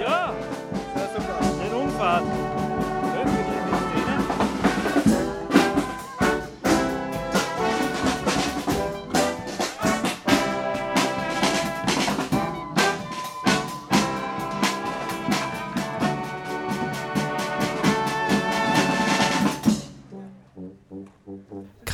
Ja, 0.00 0.32
den 1.60 1.74
Umfahrt. 1.74 2.22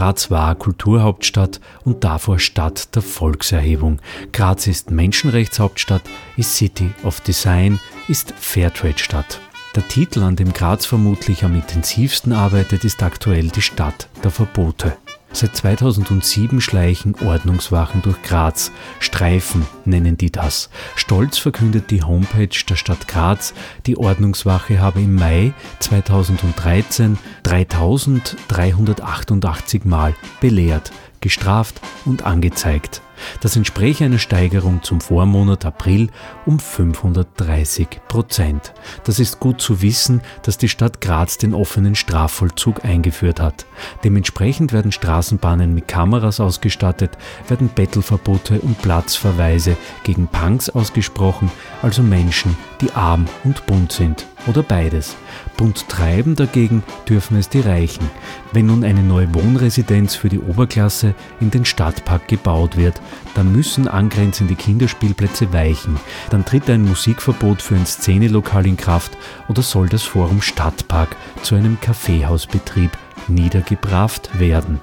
Graz 0.04 0.30
war 0.30 0.54
Kulturhauptstadt 0.56 1.60
und 1.84 2.04
davor 2.04 2.38
Stadt 2.38 2.94
der 2.94 3.00
Volkserhebung. 3.00 4.02
Graz 4.32 4.66
ist 4.66 4.90
Menschenrechtshauptstadt, 4.90 6.02
ist 6.36 6.56
City 6.56 6.90
of 7.04 7.20
Design, 7.20 7.80
ist 8.08 8.34
Fairtrade-Stadt. 8.36 9.40
Der 9.74 9.86
Titel, 9.88 10.22
an 10.22 10.36
dem 10.36 10.52
Graz 10.52 10.84
vermutlich 10.86 11.42
am 11.44 11.54
intensivsten 11.54 12.32
arbeitet, 12.32 12.84
ist 12.84 13.02
aktuell 13.02 13.48
die 13.48 13.62
Stadt 13.62 14.08
der 14.22 14.30
Verbote. 14.30 14.96
Seit 15.32 15.56
2007 15.56 16.60
schleichen 16.60 17.16
Ordnungswachen 17.16 18.02
durch 18.02 18.22
Graz. 18.22 18.70
Streifen 19.00 19.66
nennen 19.84 20.16
die 20.16 20.30
das. 20.30 20.70
Stolz 20.94 21.38
verkündet 21.38 21.90
die 21.90 22.04
Homepage 22.04 22.56
der 22.68 22.76
Stadt 22.76 23.08
Graz, 23.08 23.52
die 23.86 23.96
Ordnungswache 23.96 24.78
habe 24.78 25.00
im 25.00 25.16
Mai 25.16 25.52
2013 25.80 27.18
3388 27.42 29.84
Mal 29.84 30.14
belehrt, 30.40 30.92
gestraft 31.24 31.80
und 32.04 32.26
angezeigt. 32.26 33.00
Das 33.40 33.56
entspräche 33.56 34.04
einer 34.04 34.18
Steigerung 34.18 34.82
zum 34.82 35.00
Vormonat 35.00 35.64
April 35.64 36.10
um 36.44 36.58
530 36.58 38.00
Prozent. 38.08 38.74
Das 39.04 39.18
ist 39.18 39.40
gut 39.40 39.60
zu 39.60 39.80
wissen, 39.80 40.20
dass 40.42 40.58
die 40.58 40.68
Stadt 40.68 41.00
Graz 41.00 41.38
den 41.38 41.54
offenen 41.54 41.94
Strafvollzug 41.94 42.84
eingeführt 42.84 43.40
hat. 43.40 43.64
Dementsprechend 44.04 44.74
werden 44.74 44.92
Straßenbahnen 44.92 45.74
mit 45.74 45.88
Kameras 45.88 46.40
ausgestattet, 46.40 47.16
werden 47.48 47.68
Bettelverbote 47.68 48.60
und 48.60 48.82
Platzverweise 48.82 49.78
gegen 50.02 50.26
Punks 50.26 50.68
ausgesprochen, 50.68 51.50
also 51.80 52.02
Menschen, 52.02 52.54
die 52.82 52.92
arm 52.92 53.26
und 53.44 53.64
bunt 53.64 53.92
sind 53.92 54.26
oder 54.46 54.62
beides. 54.62 55.16
Bunt 55.56 55.88
treiben 55.88 56.34
dagegen 56.36 56.82
dürfen 57.08 57.36
es 57.38 57.48
die 57.48 57.60
Reichen. 57.60 58.10
Wenn 58.52 58.66
nun 58.66 58.84
eine 58.84 59.02
neue 59.02 59.32
Wohnresidenz 59.34 60.14
für 60.14 60.28
die 60.28 60.40
Oberklasse 60.40 61.14
in 61.40 61.50
den 61.50 61.64
Stadtpark 61.64 62.28
gebaut 62.28 62.76
wird, 62.76 63.00
dann 63.34 63.52
müssen 63.52 63.88
angrenzende 63.88 64.54
Kinderspielplätze 64.54 65.52
weichen. 65.52 65.98
Dann 66.30 66.44
tritt 66.44 66.68
ein 66.70 66.84
Musikverbot 66.84 67.62
für 67.62 67.76
ein 67.76 67.86
Szenelokal 67.86 68.66
in 68.66 68.76
Kraft 68.76 69.16
oder 69.48 69.62
soll 69.62 69.88
das 69.88 70.02
Forum 70.02 70.42
Stadtpark 70.42 71.16
zu 71.42 71.54
einem 71.54 71.80
Kaffeehausbetrieb 71.80 72.90
niedergebracht 73.28 74.38
werden. 74.38 74.80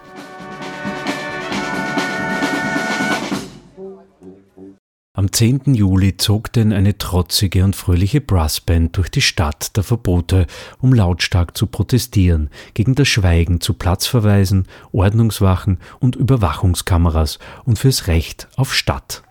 Am 5.22 5.31
10. 5.31 5.75
Juli 5.75 6.17
zog 6.17 6.52
denn 6.52 6.73
eine 6.73 6.97
trotzige 6.97 7.64
und 7.64 7.75
fröhliche 7.75 8.22
Brassband 8.22 8.97
durch 8.97 9.11
die 9.11 9.22
Stadt 9.22 9.77
der 9.77 9.83
Verbote, 9.83 10.47
um 10.80 10.95
lautstark 10.95 11.55
zu 11.55 11.67
protestieren, 11.67 12.50
gegen 12.73 12.95
das 12.95 13.08
Schweigen 13.08 13.61
zu 13.61 13.75
Platzverweisen, 13.75 14.66
Ordnungswachen 14.92 15.77
und 15.99 16.16
Überwachungskameras 16.16 17.38
und 17.66 17.77
fürs 17.77 18.08
Recht 18.08 18.47
auf 18.55 18.73
Stadt. 18.73 19.22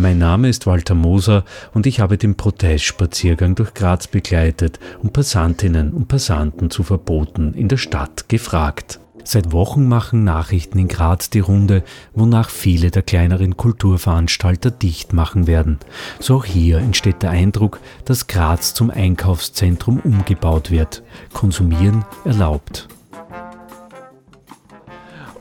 Mein 0.00 0.16
Name 0.16 0.48
ist 0.48 0.66
Walter 0.66 0.94
Moser 0.94 1.44
und 1.74 1.84
ich 1.84 2.00
habe 2.00 2.16
den 2.16 2.34
Protestspaziergang 2.34 3.54
durch 3.54 3.74
Graz 3.74 4.06
begleitet 4.06 4.80
und 5.02 5.12
Passantinnen 5.12 5.92
und 5.92 6.08
Passanten 6.08 6.70
zu 6.70 6.84
Verboten 6.84 7.52
in 7.52 7.68
der 7.68 7.76
Stadt 7.76 8.26
gefragt. 8.30 8.98
Seit 9.24 9.52
Wochen 9.52 9.86
machen 9.86 10.24
Nachrichten 10.24 10.78
in 10.78 10.88
Graz 10.88 11.28
die 11.28 11.40
Runde, 11.40 11.84
wonach 12.14 12.48
viele 12.48 12.90
der 12.90 13.02
kleineren 13.02 13.58
Kulturveranstalter 13.58 14.70
dicht 14.70 15.12
machen 15.12 15.46
werden. 15.46 15.78
So 16.18 16.36
auch 16.36 16.46
hier 16.46 16.78
entsteht 16.78 17.22
der 17.22 17.32
Eindruck, 17.32 17.78
dass 18.06 18.26
Graz 18.26 18.72
zum 18.72 18.88
Einkaufszentrum 18.88 20.00
umgebaut 20.00 20.70
wird. 20.70 21.02
Konsumieren 21.34 22.06
erlaubt. 22.24 22.88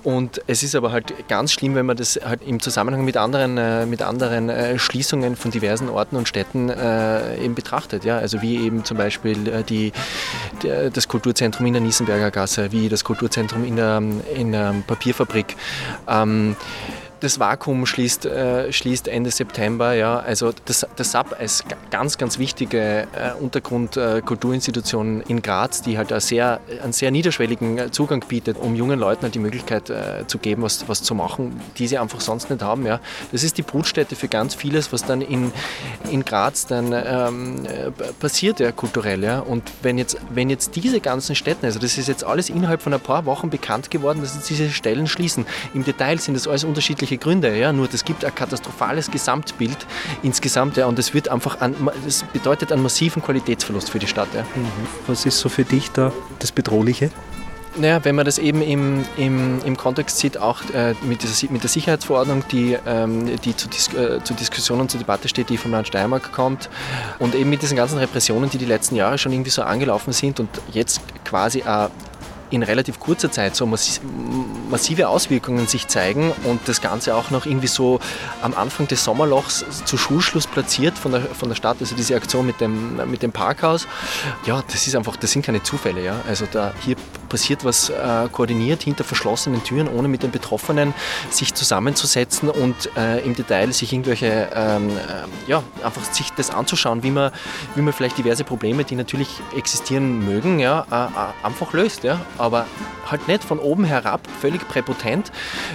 Und 0.10 0.42
es 0.48 0.64
ist 0.64 0.74
aber 0.74 0.92
halt 0.92 1.28
ganz 1.28 1.52
schlimm, 1.52 1.76
wenn 1.76 1.86
man 1.86 1.96
das 1.96 2.20
halt 2.26 2.42
im 2.44 2.60
Zusammenhang 2.60 3.06
mit 3.06 3.16
anderen, 3.16 3.60
äh, 3.60 3.86
mit 3.86 4.02
anderen 4.02 4.50
äh, 4.50 4.80
Schließungen 4.80 5.36
von 5.36 5.52
diversen 5.52 5.88
Orten 5.88 6.16
und 6.16 6.28
Städten 6.28 6.70
äh, 6.70 7.38
eben 7.38 7.54
betrachtet. 7.54 8.06
Ja? 8.06 8.18
Also 8.18 8.42
wie 8.42 8.58
eben 8.58 8.84
zum 8.84 8.98
Beispiel 8.98 9.48
äh, 9.48 9.64
die, 9.64 9.92
die, 10.64 10.90
das 10.92 11.08
Kulturzentrum 11.08 11.68
in 11.68 11.74
der 11.74 11.84
Niesenberger 11.84 12.32
Gasse, 12.32 12.72
wie 12.72 12.90
das 12.90 13.04
Kulturzentrum 13.04 13.64
in 13.64 13.76
der, 13.76 14.02
in 14.36 14.52
der 14.52 14.74
Papierfabrik. 14.88 15.56
Ähm, 16.08 16.56
das 17.20 17.40
Vakuum 17.40 17.86
schließt, 17.86 18.26
äh, 18.26 18.72
schließt 18.72 19.08
Ende 19.08 19.32
September. 19.32 19.94
Ja. 19.94 20.20
Also 20.20 20.52
das, 20.66 20.86
das 20.96 21.12
SAP 21.12 21.40
als 21.40 21.64
ganz, 21.92 22.18
ganz 22.18 22.40
wichtige 22.40 23.08
äh, 23.14 23.34
Untergrundkulturinstitution 23.40 25.22
äh, 25.22 25.26
in 25.28 25.42
Graz, 25.42 25.82
die 25.82 25.98
halt 25.98 26.14
sehr, 26.22 26.60
einen 26.84 26.94
sehr 26.94 27.12
niederschwelligen 27.12 27.78
äh, 27.78 27.92
Zugang 27.92 28.24
bietet, 28.28 28.58
um 28.58 28.76
jungen 28.76 29.00
Leuten 29.00 29.24
halt 29.24 29.36
die 29.36 29.40
Möglichkeit 29.40 29.90
äh, 29.90 30.26
zu 30.28 30.38
geben, 30.38 30.62
was, 30.62 30.88
was 30.88 31.04
zu 31.04 31.16
machen, 31.16 31.60
die 31.78 31.88
sie 31.88 31.98
einfach 31.98 32.22
sonst 32.22 32.50
nicht 32.50 32.62
haben. 32.62 32.86
Ja. 32.86 33.00
Das 33.32 33.44
ist 33.44 33.58
die 33.58 33.64
Brutstätte 33.64 34.16
für 34.16 34.28
ganz 34.28 34.56
vieles, 34.56 34.92
was 34.94 35.06
dann 35.06 35.22
in, 35.22 35.52
in 36.10 36.24
Graz 36.26 36.68
dann 36.68 36.94
ähm, 36.94 37.66
äh, 37.66 37.92
passiert, 38.20 38.60
ja, 38.60 38.72
kulturell. 38.72 39.24
Ja. 39.24 39.40
Und 39.40 39.64
wenn 39.82 39.98
jetzt, 39.98 40.18
wenn 40.30 40.50
jetzt 40.50 40.76
diese 40.76 41.00
ganzen 41.00 41.36
Städte, 41.36 41.66
also 41.66 41.80
das 41.80 41.98
ist 41.98 42.08
jetzt 42.08 42.24
alles 42.24 42.50
innerhalb 42.50 42.82
von 42.82 42.94
ein 42.94 43.00
paar 43.00 43.26
Wochen 43.26 43.50
bekannt 43.50 43.92
geworden, 43.92 44.22
dass 44.22 44.40
diese 44.44 44.70
Stellen 44.70 45.08
schließen. 45.08 45.46
Im 45.74 45.84
Detail 45.84 46.20
sind 46.20 46.36
das 46.36 46.48
alles 46.48 46.64
unterschiedliche 46.64 47.09
unterschiedliche 47.10 47.18
Gründe, 47.18 47.58
ja, 47.58 47.74
nur 47.74 47.88
das 47.88 48.06
gibt 48.06 48.24
ein 48.24 48.34
katastrophales 48.34 49.10
Gesamtbild 49.12 49.78
insgesamt, 50.24 50.78
ja, 50.78 50.86
und 50.86 50.98
das 50.98 51.14
wird 51.14 51.30
einfach, 51.30 51.62
an, 51.62 51.76
das 52.06 52.24
bedeutet 52.24 52.72
einen 52.72 52.84
massiven 52.84 53.22
Qualitätsverlust 53.22 53.90
für 53.90 54.00
die 54.00 54.08
Stadt. 54.08 54.30
Ja. 54.34 54.42
Mhm. 54.42 54.68
Was 55.08 55.26
ist 55.26 55.40
so 55.40 55.50
für 55.50 55.64
dich 55.64 55.92
da 55.92 56.12
das 56.40 56.52
Bedrohliche? 56.52 57.10
Naja, 57.78 58.04
wenn 58.04 58.16
man 58.16 58.26
das 58.26 58.40
eben 58.40 58.62
im, 58.62 59.06
im, 59.16 59.62
im 59.64 59.78
Kontext 59.78 60.18
sieht, 60.18 60.38
auch 60.38 60.62
äh, 60.74 60.96
mit, 61.04 61.22
dieser, 61.22 61.52
mit 61.52 61.62
der 61.62 61.70
Sicherheitsverordnung, 61.70 62.44
die, 62.52 62.76
ähm, 62.86 63.40
die 63.42 63.56
zu, 63.56 63.70
Dis 63.70 63.94
äh, 63.94 64.22
zur 64.24 64.36
Diskussion 64.36 64.82
und 64.82 64.90
zur 64.90 65.00
Debatte 65.00 65.30
steht, 65.30 65.50
die 65.50 65.58
vom 65.58 65.72
Land 65.72 65.88
Steiermark 65.88 66.32
kommt, 66.32 66.68
und 67.20 67.36
eben 67.36 67.50
mit 67.50 67.62
diesen 67.62 67.78
ganzen 67.78 68.00
Repressionen, 68.00 68.50
die 68.50 68.58
die 68.58 68.66
letzten 68.66 68.96
Jahre 68.96 69.18
schon 69.18 69.32
irgendwie 69.32 69.52
so 69.52 69.62
angelaufen 69.62 70.14
sind 70.14 70.40
und 70.40 70.50
jetzt 70.74 71.00
quasi 71.24 71.64
auch 71.64 71.90
in 72.50 72.64
relativ 72.64 73.00
kurzer 73.00 73.32
Zeit 73.32 73.56
so 73.56 73.66
massive 74.70 75.08
Auswirkungen 75.08 75.68
sich 75.68 75.88
zeigen 75.88 76.32
und 76.44 76.68
das 76.68 76.82
Ganze 76.82 77.16
auch 77.16 77.32
noch 77.32 77.46
irgendwie 77.46 77.68
so 77.68 78.00
am 78.42 78.54
Anfang 78.54 78.88
des 78.88 79.04
Sommerlochs 79.04 79.66
zu 79.86 79.98
Schulschluss 79.98 80.48
platziert 80.48 80.98
von 80.98 81.12
der, 81.12 81.22
von 81.22 81.50
der 81.50 81.56
Stadt, 81.56 81.78
also 81.80 81.96
diese 81.96 82.16
Aktion 82.16 82.46
mit 82.46 82.60
dem, 82.62 83.10
mit 83.10 83.22
dem 83.22 83.32
Parkhaus, 83.32 83.88
ja, 84.46 84.64
das 84.72 84.88
ist 84.88 84.96
einfach, 84.96 85.16
das 85.16 85.32
sind 85.32 85.46
keine 85.46 85.64
Zufälle, 85.64 86.04
ja. 86.04 86.22
Also 86.28 86.46
da 86.52 86.74
hier 86.82 86.96
passiert 87.30 87.64
was 87.64 87.90
äh, 87.90 88.28
koordiniert 88.32 88.84
hinter 88.84 89.04
verschlossenen 89.04 89.64
Türen, 89.64 89.88
ohne 89.88 90.08
mit 90.08 90.24
den 90.24 90.32
Betroffenen 90.32 90.94
sich 91.30 91.54
zusammenzusetzen 91.54 92.50
und 92.50 92.90
äh, 92.98 93.20
im 93.20 93.36
Detail 93.36 93.72
sich 93.72 93.94
irgendwelche, 93.94 94.50
ähm, 94.54 94.90
äh, 94.90 95.50
ja, 95.50 95.64
einfach 95.84 96.04
sich 96.12 96.32
das 96.32 96.50
anzuschauen, 96.50 97.04
wie 97.04 97.12
man, 97.12 97.32
wie 97.76 97.82
man 97.82 97.94
vielleicht 97.94 98.18
diverse 98.18 98.44
Probleme, 98.44 98.84
die 98.84 98.96
natürlich 98.96 99.30
existieren 99.56 100.26
mögen, 100.26 100.60
ja, 100.60 100.86
äh, 100.92 100.96
äh, 100.96 101.46
einfach 101.46 101.74
löst, 101.74 102.04
ja 102.04 102.20
aber 102.38 102.66
halt 103.10 103.28
nicht 103.28 103.44
von 103.44 103.60
oben 103.60 103.84
herab, 103.84 104.22
völlig 104.40 104.68
präpotent, 104.68 105.32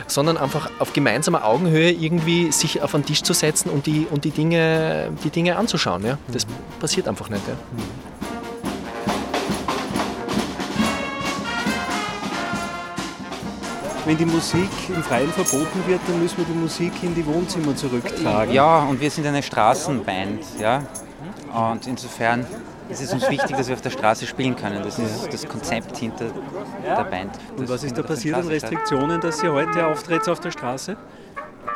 sondern 0.06 0.36
einfach 0.36 0.70
auf 0.78 0.92
gemeinsamer 0.92 1.44
Augenhöhe 1.44 1.90
irgendwie 1.90 2.52
sich 2.52 2.82
auf 2.82 2.94
einen 2.94 3.04
Tisch 3.04 3.22
zu 3.22 3.32
setzen 3.32 3.70
und 3.70 3.86
die, 3.86 4.06
und 4.10 4.24
die, 4.24 4.30
Dinge, 4.30 5.12
die 5.24 5.30
Dinge 5.30 5.56
anzuschauen. 5.56 6.04
Ja? 6.04 6.18
Das 6.28 6.46
mhm. 6.46 6.52
passiert 6.80 7.08
einfach 7.08 7.28
nicht. 7.28 7.46
Ja? 7.46 7.54
Wenn 14.04 14.16
die 14.16 14.26
Musik 14.26 14.70
im 14.88 15.02
Freien 15.02 15.30
verboten 15.30 15.82
wird, 15.86 16.00
dann 16.06 16.20
müssen 16.20 16.38
wir 16.38 16.44
die 16.44 16.58
Musik 16.58 16.92
in 17.02 17.14
die 17.14 17.26
Wohnzimmer 17.26 17.74
zurücktragen. 17.74 18.52
Ja, 18.52 18.80
und 18.80 19.00
wir 19.00 19.10
sind 19.10 19.26
eine 19.26 19.42
Straßenband, 19.42 20.40
ja. 20.58 20.82
Und 21.52 21.86
insofern 21.86 22.46
es 22.90 23.00
ist 23.00 23.14
uns 23.14 23.28
wichtig, 23.30 23.56
dass 23.56 23.68
wir 23.68 23.74
auf 23.74 23.80
der 23.80 23.90
Straße 23.90 24.26
spielen 24.26 24.56
können. 24.56 24.82
Das 24.82 24.98
ist 24.98 25.32
das 25.32 25.48
Konzept 25.48 25.96
hinter 25.96 26.26
der 26.84 27.04
Band. 27.04 27.30
Und 27.56 27.68
was 27.68 27.82
ist 27.82 27.96
da 27.96 28.02
passiert 28.02 28.36
an 28.36 28.46
Restriktionen, 28.46 29.20
dass 29.20 29.42
ihr 29.42 29.52
heute 29.52 29.86
auftritt 29.86 30.28
auf 30.28 30.40
der 30.40 30.50
Straße? 30.50 30.96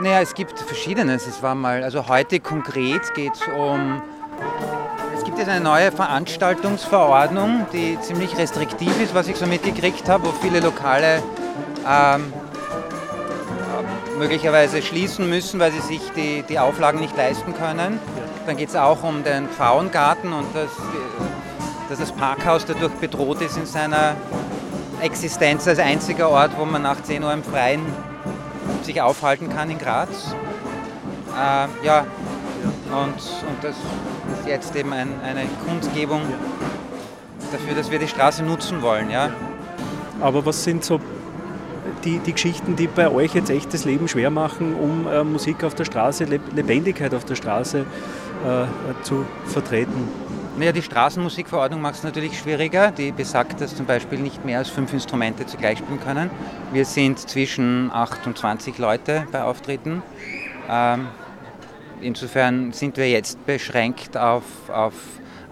Naja, 0.00 0.20
es 0.20 0.34
gibt 0.34 0.58
verschiedenes. 0.58 1.26
Es 1.26 1.42
war 1.42 1.54
mal, 1.54 1.82
also 1.82 2.08
heute 2.08 2.40
konkret 2.40 3.14
geht 3.14 3.32
es 3.34 3.40
um. 3.56 4.02
Es 5.16 5.24
gibt 5.24 5.38
jetzt 5.38 5.48
eine 5.48 5.64
neue 5.64 5.90
Veranstaltungsverordnung, 5.90 7.66
die 7.72 7.98
ziemlich 8.02 8.36
restriktiv 8.36 9.00
ist, 9.00 9.14
was 9.14 9.28
ich 9.28 9.36
so 9.36 9.46
mitgekriegt 9.46 10.08
habe, 10.08 10.26
wo 10.26 10.32
viele 10.32 10.60
lokale 10.60 11.22
ähm, 11.88 12.32
möglicherweise 14.18 14.82
schließen 14.82 15.28
müssen, 15.28 15.60
weil 15.60 15.72
sie 15.72 15.80
sich 15.80 16.00
die, 16.16 16.42
die 16.42 16.58
Auflagen 16.58 17.00
nicht 17.00 17.16
leisten 17.16 17.54
können. 17.54 17.98
Dann 18.46 18.56
geht 18.56 18.68
es 18.68 18.76
auch 18.76 19.02
um 19.02 19.24
den 19.24 19.48
Frauengarten 19.48 20.32
und 20.32 20.46
das, 20.54 20.70
dass 21.88 21.98
das 21.98 22.12
Parkhaus 22.12 22.66
dadurch 22.66 22.92
bedroht 22.94 23.40
ist 23.40 23.56
in 23.56 23.66
seiner 23.66 24.16
Existenz 25.00 25.68
als 25.68 25.78
einziger 25.78 26.28
Ort, 26.28 26.52
wo 26.58 26.64
man 26.64 26.82
nach 26.82 27.02
10 27.02 27.22
Uhr 27.22 27.32
im 27.32 27.44
Freien 27.44 27.80
sich 28.82 29.00
aufhalten 29.00 29.48
kann 29.48 29.70
in 29.70 29.78
Graz. 29.78 30.34
Äh, 31.36 31.86
ja, 31.86 32.04
und, 32.90 33.14
und 33.14 33.62
das 33.62 33.76
ist 33.76 34.46
jetzt 34.46 34.74
eben 34.74 34.92
ein, 34.92 35.08
eine 35.22 35.44
Kundgebung 35.66 36.22
dafür, 37.52 37.74
dass 37.74 37.90
wir 37.90 37.98
die 37.98 38.08
Straße 38.08 38.42
nutzen 38.42 38.82
wollen. 38.82 39.10
Ja. 39.10 39.30
Aber 40.20 40.44
was 40.44 40.64
sind 40.64 40.84
so 40.84 41.00
die, 41.98 42.18
die 42.18 42.32
Geschichten, 42.32 42.76
die 42.76 42.86
bei 42.86 43.10
euch 43.10 43.34
jetzt 43.34 43.50
echt 43.50 43.72
das 43.74 43.84
Leben 43.84 44.08
schwer 44.08 44.30
machen, 44.30 44.74
um 44.74 45.06
äh, 45.06 45.24
Musik 45.24 45.64
auf 45.64 45.74
der 45.74 45.84
Straße, 45.84 46.24
Lebendigkeit 46.24 47.14
auf 47.14 47.24
der 47.24 47.34
Straße 47.34 47.80
äh, 47.80 49.02
zu 49.02 49.26
vertreten? 49.46 50.08
Naja, 50.58 50.72
die 50.72 50.82
Straßenmusikverordnung 50.82 51.80
macht 51.80 51.94
es 51.94 52.02
natürlich 52.02 52.36
schwieriger. 52.36 52.90
Die 52.90 53.12
besagt, 53.12 53.60
dass 53.60 53.76
zum 53.76 53.86
Beispiel 53.86 54.18
nicht 54.18 54.44
mehr 54.44 54.58
als 54.58 54.68
fünf 54.68 54.92
Instrumente 54.92 55.46
zugleich 55.46 55.78
spielen 55.78 56.00
können. 56.00 56.30
Wir 56.72 56.84
sind 56.84 57.20
zwischen 57.20 57.92
8 57.92 58.26
und 58.26 58.36
20 58.36 58.76
Leute 58.78 59.26
bei 59.30 59.42
Auftritten. 59.42 60.02
Ähm, 60.68 61.06
insofern 62.00 62.72
sind 62.72 62.96
wir 62.96 63.08
jetzt 63.08 63.46
beschränkt 63.46 64.16
auf, 64.16 64.42
auf 64.68 64.94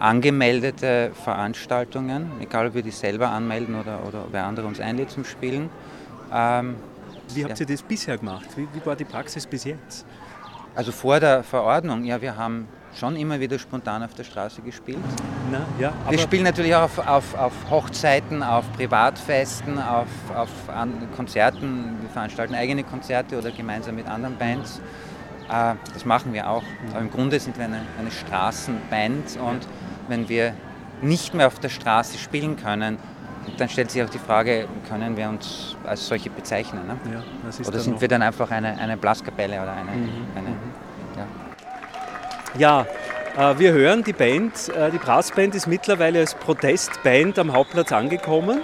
angemeldete 0.00 1.12
Veranstaltungen, 1.24 2.32
egal 2.40 2.66
ob 2.66 2.74
wir 2.74 2.82
die 2.82 2.90
selber 2.90 3.30
anmelden 3.30 3.76
oder, 3.76 4.00
oder 4.06 4.24
wer 4.30 4.44
andere 4.44 4.66
uns 4.66 4.80
einlädt 4.80 5.10
zum 5.10 5.24
Spielen. 5.24 5.70
Ähm, 6.32 6.76
wie 7.34 7.44
habt 7.44 7.58
ihr 7.60 7.66
das 7.66 7.82
bisher 7.82 8.16
gemacht? 8.18 8.46
Wie, 8.56 8.68
wie 8.72 8.86
war 8.86 8.96
die 8.96 9.04
Praxis 9.04 9.46
bis 9.46 9.64
jetzt? 9.64 10.06
Also 10.74 10.92
vor 10.92 11.20
der 11.20 11.42
Verordnung, 11.42 12.04
ja, 12.04 12.20
wir 12.20 12.36
haben 12.36 12.68
schon 12.98 13.16
immer 13.16 13.40
wieder 13.40 13.58
spontan 13.58 14.02
auf 14.02 14.14
der 14.14 14.24
Straße 14.24 14.62
gespielt. 14.62 14.98
Na, 15.50 15.66
ja, 15.78 15.92
wir 16.08 16.18
spielen 16.18 16.44
natürlich 16.44 16.74
auch 16.74 16.82
auf, 16.82 16.98
auf, 17.06 17.34
auf 17.34 17.52
Hochzeiten, 17.70 18.42
auf 18.42 18.70
Privatfesten, 18.72 19.78
auf, 19.78 20.08
auf 20.34 20.48
Konzerten. 21.14 21.96
Wir 22.00 22.10
veranstalten 22.10 22.54
eigene 22.54 22.84
Konzerte 22.84 23.38
oder 23.38 23.50
gemeinsam 23.50 23.96
mit 23.96 24.06
anderen 24.06 24.36
Bands. 24.36 24.80
Äh, 25.48 25.74
das 25.92 26.04
machen 26.04 26.32
wir 26.32 26.48
auch. 26.48 26.62
Aber 26.90 27.00
im 27.00 27.10
Grunde 27.10 27.38
sind 27.38 27.58
wir 27.58 27.64
eine, 27.64 27.82
eine 27.98 28.10
Straßenband 28.10 29.38
und 29.38 29.66
wenn 30.08 30.28
wir 30.28 30.54
nicht 31.02 31.34
mehr 31.34 31.46
auf 31.46 31.58
der 31.58 31.68
Straße 31.68 32.18
spielen 32.18 32.56
können, 32.56 32.98
dann 33.58 33.68
stellt 33.68 33.90
sich 33.90 34.02
auch 34.02 34.10
die 34.10 34.18
Frage, 34.18 34.66
können 34.88 35.16
wir 35.16 35.28
uns 35.28 35.76
als 35.84 36.06
solche 36.06 36.30
bezeichnen? 36.30 36.86
Ne? 36.86 36.96
Ja, 37.12 37.66
oder 37.66 37.78
sind 37.78 38.00
wir 38.00 38.08
dann 38.08 38.22
einfach 38.22 38.50
eine, 38.50 38.76
eine 38.78 38.96
Blaskapelle 38.96 39.60
oder 39.62 39.72
eine, 39.72 39.90
mhm. 39.92 40.08
eine 40.34 40.48
mhm. 40.48 40.86
Ja, 42.58 42.86
äh, 43.36 43.58
wir 43.58 43.72
hören 43.72 44.02
die 44.02 44.12
Band, 44.12 44.70
äh, 44.70 44.90
die 44.90 44.98
Brassband 44.98 45.54
ist 45.54 45.66
mittlerweile 45.66 46.20
als 46.20 46.34
Protestband 46.34 47.38
am 47.38 47.52
Hauptplatz 47.52 47.92
angekommen. 47.92 48.62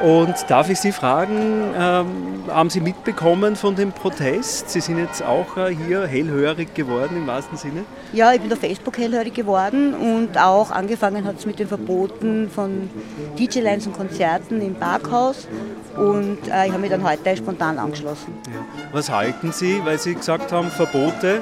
Und 0.00 0.34
darf 0.48 0.68
ich 0.68 0.78
Sie 0.78 0.92
fragen, 0.92 1.72
ähm, 1.78 2.44
haben 2.48 2.68
Sie 2.70 2.80
mitbekommen 2.80 3.56
von 3.56 3.76
dem 3.76 3.92
Protest? 3.92 4.70
Sie 4.70 4.80
sind 4.80 4.98
jetzt 4.98 5.22
auch 5.22 5.56
äh, 5.56 5.74
hier 5.74 6.06
hellhörig 6.06 6.74
geworden 6.74 7.16
im 7.16 7.26
wahrsten 7.26 7.56
Sinne? 7.56 7.84
Ja, 8.12 8.32
ich 8.32 8.40
bin 8.40 8.52
auf 8.52 8.58
Facebook 8.58 8.98
hellhörig 8.98 9.32
geworden 9.32 9.94
und 9.94 10.36
auch 10.38 10.70
angefangen 10.70 11.24
hat 11.24 11.38
es 11.38 11.46
mit 11.46 11.58
den 11.58 11.68
Verboten 11.68 12.50
von 12.50 12.90
DJ-Lines 13.38 13.86
und 13.86 13.96
Konzerten 13.96 14.60
im 14.60 14.74
Parkhaus 14.74 15.48
und 15.96 16.38
äh, 16.48 16.66
ich 16.66 16.72
habe 16.72 16.78
mich 16.78 16.90
dann 16.90 17.02
heute 17.02 17.36
spontan 17.36 17.78
angeschlossen. 17.78 18.34
Ja. 18.46 18.60
Was 18.92 19.10
halten 19.10 19.50
Sie, 19.52 19.80
weil 19.84 19.98
Sie 19.98 20.14
gesagt 20.14 20.52
haben, 20.52 20.70
Verbote? 20.70 21.40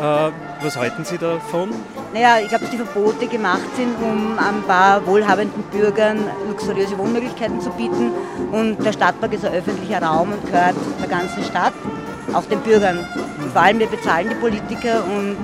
Äh, 0.00 0.30
was 0.62 0.76
halten 0.76 1.04
Sie 1.04 1.18
davon? 1.18 1.70
Naja, 2.12 2.38
ich 2.42 2.48
glaube, 2.48 2.64
dass 2.64 2.70
die 2.70 2.76
Verbote 2.76 3.26
gemacht 3.26 3.74
sind, 3.74 3.94
um 4.02 4.38
ein 4.38 4.62
paar 4.66 5.06
wohlhabenden 5.06 5.62
Bürgern 5.64 6.18
luxuriöse 6.46 6.98
Wohnmöglichkeiten 6.98 7.60
zu 7.60 7.70
bieten. 7.70 8.10
Und 8.52 8.84
der 8.84 8.92
Stadtpark 8.92 9.32
ist 9.32 9.46
ein 9.46 9.54
öffentlicher 9.54 10.02
Raum 10.02 10.32
und 10.32 10.44
gehört 10.44 10.74
der 11.00 11.08
ganzen 11.08 11.42
Stadt, 11.42 11.72
auch 12.34 12.44
den 12.44 12.60
Bürgern. 12.60 12.98
Und 13.42 13.52
vor 13.52 13.62
allem 13.62 13.78
wir 13.78 13.86
bezahlen 13.86 14.28
die 14.28 14.34
Politiker 14.34 15.02
und 15.04 15.36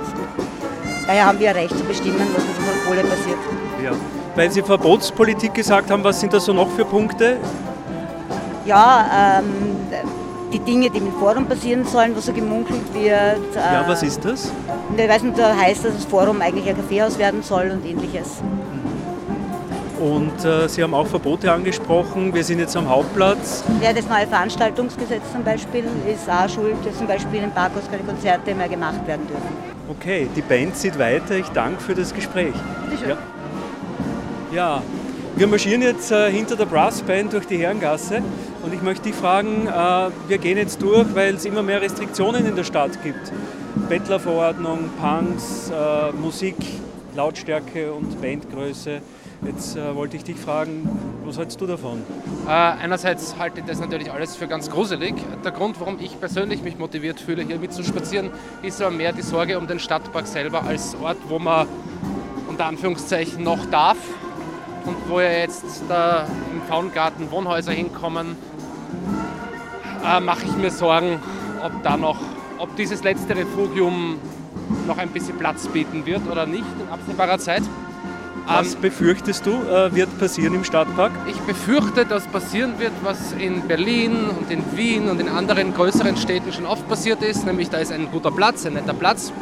daher 1.07 1.27
haben 1.27 1.41
wir 1.41 1.51
ein 1.51 1.57
Recht 1.57 1.77
zu 1.77 1.85
bestimmen, 1.85 2.27
was 2.35 2.45
mit 2.45 2.59
unserer 2.59 2.87
Kohle 2.87 3.01
passiert. 3.03 3.39
Ja. 3.83 3.93
Weil 4.37 4.51
Sie 4.51 4.63
Verbotspolitik 4.63 5.55
gesagt 5.55 5.91
haben, 5.91 6.05
was 6.05 6.21
sind 6.21 6.35
da 6.35 6.39
so 6.39 6.53
noch 6.53 6.71
für 6.71 6.85
Punkte? 6.85 7.39
Ja, 8.67 9.41
ähm, 9.41 9.77
die 10.53 10.59
Dinge, 10.61 10.91
die 10.91 10.99
im 10.99 11.13
Forum 11.13 11.47
passieren 11.47 11.85
sollen, 11.85 12.17
was 12.17 12.27
so 12.27 12.33
gemunkelt 12.33 12.95
wird. 12.95 13.55
Ja, 13.55 13.85
was 13.87 14.03
ist 14.03 14.25
das? 14.25 14.51
Ich 14.97 15.09
weiß 15.09 15.23
nicht, 15.23 15.39
da 15.39 15.55
heißt, 15.55 15.85
dass 15.85 15.95
das 15.95 16.05
Forum 16.05 16.41
eigentlich 16.41 16.69
ein 16.69 16.77
Kaffeehaus 16.77 17.19
werden 17.19 17.43
soll 17.43 17.71
und 17.71 17.85
ähnliches. 17.85 18.43
Und 19.99 20.45
äh, 20.45 20.69
Sie 20.69 20.83
haben 20.83 20.95
auch 20.95 21.07
Verbote 21.07 21.51
angesprochen. 21.51 22.33
Wir 22.33 22.45
sind 22.45 22.61
jetzt 22.61 22.77
am 22.77 22.89
Hauptplatz. 22.89 23.65
Ja, 23.83 23.93
das 23.93 24.09
neue 24.09 24.29
Veranstaltungsgesetz 24.29 25.23
zum 25.33 25.43
Beispiel 25.43 25.85
ist 26.07 26.31
auch 26.31 26.49
schuld, 26.49 26.77
dass 26.85 26.97
zum 26.97 27.09
Beispiel 27.09 27.43
im 27.43 27.51
Parkhaus 27.51 27.83
keine 27.91 28.05
Konzerte 28.05 28.55
mehr 28.55 28.69
gemacht 28.69 29.05
werden 29.07 29.27
dürfen. 29.27 29.49
Okay, 29.91 30.29
die 30.37 30.43
Band 30.43 30.77
zieht 30.77 30.99
weiter. 30.99 31.35
Ich 31.35 31.49
danke 31.49 31.81
für 31.83 31.95
das 31.95 32.15
Gespräch. 32.15 32.55
Bitte 32.85 33.03
schön. 33.03 33.17
Ja. 34.53 34.77
ja. 34.77 34.83
Wir 35.35 35.47
marschieren 35.47 35.83
jetzt 35.83 36.11
äh, 36.11 36.31
hinter 36.31 36.57
der 36.57 36.67
Brassband 36.67 37.33
durch 37.33 37.47
die 37.47 37.59
Herrengasse 37.59 38.23
und 38.63 38.75
ich 38.75 38.83
möchte 38.83 39.05
dich 39.05 39.15
fragen, 39.15 39.67
äh, 39.67 40.11
wir 40.29 40.39
gehen 40.39 40.59
jetzt 40.59 40.83
durch, 40.83 41.15
weil 41.15 41.35
es 41.35 41.45
immer 41.45 41.63
mehr 41.63 41.81
Restriktionen 41.81 42.47
in 42.47 42.57
der 42.57 42.65
Stadt 42.65 43.03
gibt. 43.03 43.33
Bettlerverordnung, 43.89 44.91
Punks, 45.01 45.71
äh, 45.71 46.13
Musik, 46.13 46.57
Lautstärke 47.15 47.93
und 47.93 48.21
Bandgröße. 48.21 49.01
Jetzt 49.47 49.77
äh, 49.77 49.95
wollte 49.95 50.17
ich 50.17 50.25
dich 50.25 50.37
fragen, 50.37 50.89
was 51.25 51.39
hältst 51.39 51.61
du 51.61 51.67
davon? 51.67 52.03
Äh, 52.47 52.51
einerseits 52.51 53.37
halte 53.39 53.61
ich 53.61 53.67
das 53.67 53.79
natürlich 53.79 54.11
alles 54.11 54.35
für 54.35 54.49
ganz 54.49 54.69
gruselig. 54.71 55.15
Der 55.45 55.53
Grund, 55.53 55.79
warum 55.81 55.99
ich 56.01 56.19
persönlich 56.19 56.63
mich 56.63 56.79
motiviert 56.79 57.21
fühle, 57.21 57.43
hier 57.43 57.59
mitzuspazieren, 57.59 58.31
ist 58.63 58.83
aber 58.83 58.91
mehr 58.91 59.13
die 59.13 59.23
Sorge 59.23 59.59
um 59.59 59.67
den 59.67 59.79
Stadtpark 59.79 60.27
selber 60.27 60.65
als 60.65 60.97
Ort, 61.01 61.19
wo 61.29 61.39
man 61.39 61.69
unter 62.49 62.67
Anführungszeichen 62.67 63.45
noch 63.45 63.67
darf 63.67 63.99
und 64.85 64.97
wo 65.09 65.21
ja 65.21 65.31
jetzt 65.31 65.83
da 65.89 66.27
im 66.53 66.63
Faungarten 66.69 67.31
Wohnhäuser 67.31 67.73
hinkommen, 67.73 68.37
äh, 70.05 70.21
mache 70.21 70.45
ich 70.45 70.57
mir 70.57 70.71
Sorgen, 70.71 71.21
ob 71.63 71.83
da 71.83 71.97
noch, 71.97 72.19
ob 72.59 72.75
dieses 72.77 73.03
letzte 73.03 73.37
Refugium 73.37 74.19
noch 74.87 74.99
ein 74.99 75.11
bisschen 75.11 75.37
Platz 75.39 75.67
bieten 75.69 76.07
wird 76.07 76.23
oder 76.31 76.47
nicht 76.47 76.65
in 76.81 76.89
absehbarer 76.93 77.39
Zeit. 77.39 77.63
Was 78.47 78.75
ähm, 78.75 78.81
befürchtest 78.81 79.45
du, 79.45 79.51
äh, 79.51 79.95
wird 79.95 80.19
passieren 80.19 80.55
im 80.55 80.65
Stadtpark? 80.65 81.13
Ich 81.29 81.39
befürchte, 81.41 82.07
dass 82.07 82.27
passieren 82.27 82.79
wird, 82.79 82.93
was 83.03 83.33
in 83.33 83.69
Berlin 83.69 84.31
und 84.39 84.51
in 84.51 84.65
Wien 84.75 85.11
und 85.11 85.21
in 85.21 85.29
anderen 85.29 85.75
größeren 85.75 86.17
Städten 86.17 86.53
schon 86.53 86.65
oft 86.65 86.89
passiert 86.89 87.23
ist, 87.23 87.45
nämlich 87.45 87.69
da 87.69 87.79
ist 87.79 87.93
ein 87.93 88.11
guter 88.11 88.31
Platz, 88.31 88.65
ein 88.65 88.73
netter 88.73 88.95
Platz 88.95 89.33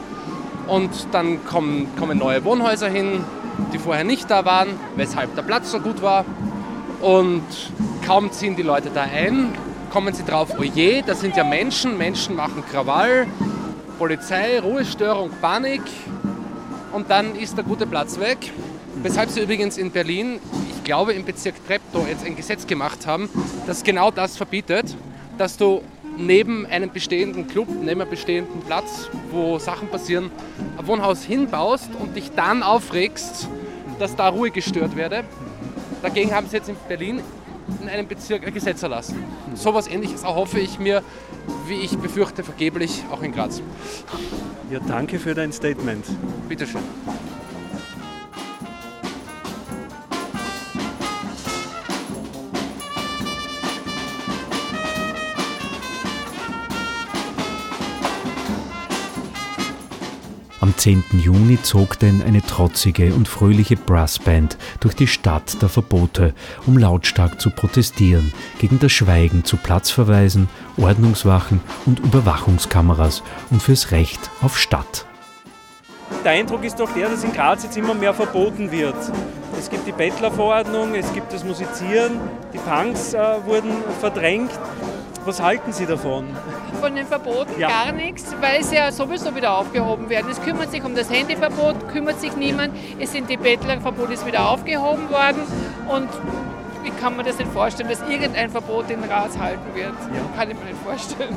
und 0.67 0.91
dann 1.13 1.45
kommen, 1.45 1.87
kommen 1.97 2.19
neue 2.19 2.45
Wohnhäuser 2.45 2.89
hin, 2.89 3.25
die 3.73 3.79
vorher 3.79 4.05
nicht 4.05 4.31
da 4.31 4.45
waren, 4.45 4.69
weshalb 4.97 5.35
der 5.35 5.43
Platz 5.43 5.71
so 5.71 5.81
gut 5.81 6.03
war. 6.03 6.25
Und 7.01 7.45
kaum 8.07 8.33
ziehen 8.33 8.57
die 8.57 8.63
Leute 8.63 8.91
da 8.93 9.03
ein, 9.03 9.53
kommen 9.91 10.15
sie 10.15 10.25
drauf, 10.25 10.55
oh 10.59 10.63
je, 10.63 11.03
das 11.03 11.21
sind 11.21 11.37
ja 11.37 11.45
Menschen, 11.45 11.99
Menschen 11.99 12.37
machen 12.37 12.65
Krawall, 12.71 13.27
Polizei, 13.99 14.61
Ruhestörung, 14.61 15.31
Panik 15.41 15.83
und 16.93 17.11
dann 17.11 17.35
ist 17.35 17.57
der 17.57 17.65
gute 17.65 17.87
Platz 17.87 18.19
weg. 18.19 18.39
Weshalb 19.03 19.31
sie 19.31 19.41
übrigens 19.41 19.77
in 19.77 19.91
Berlin, 19.91 20.41
ich 20.71 20.85
glaube 20.85 21.13
im 21.13 21.25
Bezirk 21.25 21.55
Treptow, 21.67 22.09
jetzt 22.09 22.25
ein 22.25 22.37
Gesetz 22.37 22.67
gemacht 22.67 23.07
haben, 23.07 23.29
das 23.67 23.83
genau 23.83 24.11
das 24.11 24.37
verbietet, 24.37 24.97
dass 25.37 25.57
du 25.57 25.83
neben 26.17 26.67
einem 26.67 26.91
bestehenden 26.91 27.47
Club, 27.47 27.69
neben 27.69 28.01
einem 28.01 28.11
bestehenden 28.11 28.61
Platz, 28.61 29.09
wo 29.31 29.59
Sachen 29.59 29.89
passieren, 29.89 30.31
Wohnhaus 30.87 31.23
hinbaust 31.23 31.91
und 31.99 32.17
dich 32.17 32.33
dann 32.33 32.63
aufregst, 32.63 33.49
dass 33.99 34.17
da 34.17 34.29
Ruhe 34.29 34.51
gestört 34.51 34.97
werde. 34.97 35.25
Dagegen 36.03 36.35
haben 36.35 36.47
sie 36.49 36.57
jetzt 36.57 36.69
in 36.69 36.77
Berlin 36.89 37.21
in 37.83 37.89
einem 37.89 38.07
Bezirk 38.07 38.47
ein 38.47 38.55
Gesetz 38.55 38.83
erlassen. 38.83 39.23
So 39.55 39.71
etwas 39.71 39.89
ähnliches 39.89 40.23
erhoffe 40.23 40.61
ich 40.61 40.79
mir, 40.79 41.03
wie 41.67 41.81
ich 41.81 41.97
befürchte, 41.99 42.45
vergeblich 42.45 43.05
auch 43.11 43.23
in 43.23 43.33
Graz. 43.33 43.61
Ja, 44.71 44.81
danke 44.81 45.19
für 45.19 45.35
dein 45.35 45.53
Statement. 45.53 46.05
Bitteschön. 46.49 46.83
Am 60.77 60.81
10. 60.81 61.05
Juni 61.13 61.59
zog 61.63 61.99
denn 61.99 62.21
eine 62.21 62.43
trotzige 62.43 63.15
und 63.15 63.29
fröhliche 63.29 63.77
Brassband 63.77 64.59
durch 64.79 64.95
die 64.95 65.07
Stadt 65.07 65.63
der 65.63 65.71
Verbote, 65.71 66.35
um 66.67 66.77
lautstark 66.77 67.41
zu 67.41 67.49
protestieren, 67.49 68.35
gegen 68.59 68.79
das 68.79 68.93
Schweigen 68.93 69.43
zu 69.43 69.57
Platzverweisen, 69.57 70.51
Ordnungswachen 70.77 71.63
und 71.87 72.01
Überwachungskameras 72.01 73.23
und 73.51 73.63
fürs 73.63 73.91
Recht 73.91 74.31
auf 74.43 74.59
Stadt. 74.59 75.07
Der 76.23 76.33
Eindruck 76.33 76.63
ist 76.63 76.79
doch 76.79 76.93
der, 76.93 77.09
dass 77.09 77.25
in 77.25 77.33
Graz 77.33 77.63
jetzt 77.63 77.79
immer 77.79 77.95
mehr 77.95 78.13
verboten 78.13 78.71
wird. 78.71 78.97
Es 79.59 79.71
gibt 79.71 79.87
die 79.87 79.93
Bettlerverordnung, 79.93 80.95
es 80.95 81.11
gibt 81.15 81.33
das 81.33 81.43
Musizieren, 81.43 82.21
die 82.53 82.59
Punks 82.59 83.15
äh, 83.15 83.19
wurden 83.47 83.73
verdrängt. 83.99 84.51
Was 85.25 85.41
halten 85.41 85.73
Sie 85.73 85.87
davon? 85.87 86.27
Von 86.81 86.95
den 86.95 87.07
Verboten 87.07 87.59
Ja. 87.59 87.69
gar 87.69 87.93
nichts, 87.93 88.25
weil 88.41 88.63
sie 88.63 88.77
ja 88.77 88.93
sowieso 88.93 89.35
wieder 89.35 89.57
aufgehoben 89.59 90.09
werden. 90.09 90.27
Es 90.31 90.41
kümmert 90.43 90.71
sich 90.71 90.85
um 90.85 90.95
das 90.95 91.11
Handyverbot, 91.11 91.89
kümmert 91.89 92.21
sich 92.21 92.37
niemand. 92.37 92.75
Es 92.99 93.13
sind 93.13 93.29
die 93.31 93.37
Bettlerverbot 93.37 94.11
ist 94.11 94.27
wieder 94.27 94.49
aufgehoben 94.49 95.09
worden 95.11 95.43
und 95.89 96.09
wie 96.83 96.91
kann 96.91 97.17
man 97.17 97.27
das 97.27 97.37
denn 97.37 97.51
vorstellen, 97.51 97.89
dass 97.89 98.01
irgendein 98.09 98.51
Verbot 98.51 98.89
in 98.91 99.03
Graz 99.03 99.37
halten 99.39 99.75
wird? 99.75 99.93
Kann 100.37 100.51
ich 100.51 100.57
mir 100.57 100.65
nicht 100.67 100.83
vorstellen. 100.85 101.37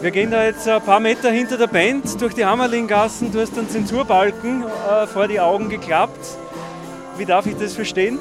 Wir 0.00 0.10
gehen 0.10 0.30
da 0.32 0.42
jetzt 0.44 0.66
ein 0.66 0.82
paar 0.82 0.98
Meter 0.98 1.30
hinter 1.30 1.56
der 1.56 1.68
Band 1.68 2.20
durch 2.20 2.34
die 2.34 2.44
Hammerlinggassen. 2.44 3.30
Du 3.30 3.40
hast 3.40 3.56
einen 3.56 3.68
Zensurbalken 3.70 4.64
äh, 4.64 5.06
vor 5.06 5.28
die 5.28 5.38
Augen 5.38 5.68
geklappt. 5.68 6.18
Wie 7.16 7.24
darf 7.24 7.46
ich 7.46 7.56
das 7.56 7.74
verstehen? 7.74 8.18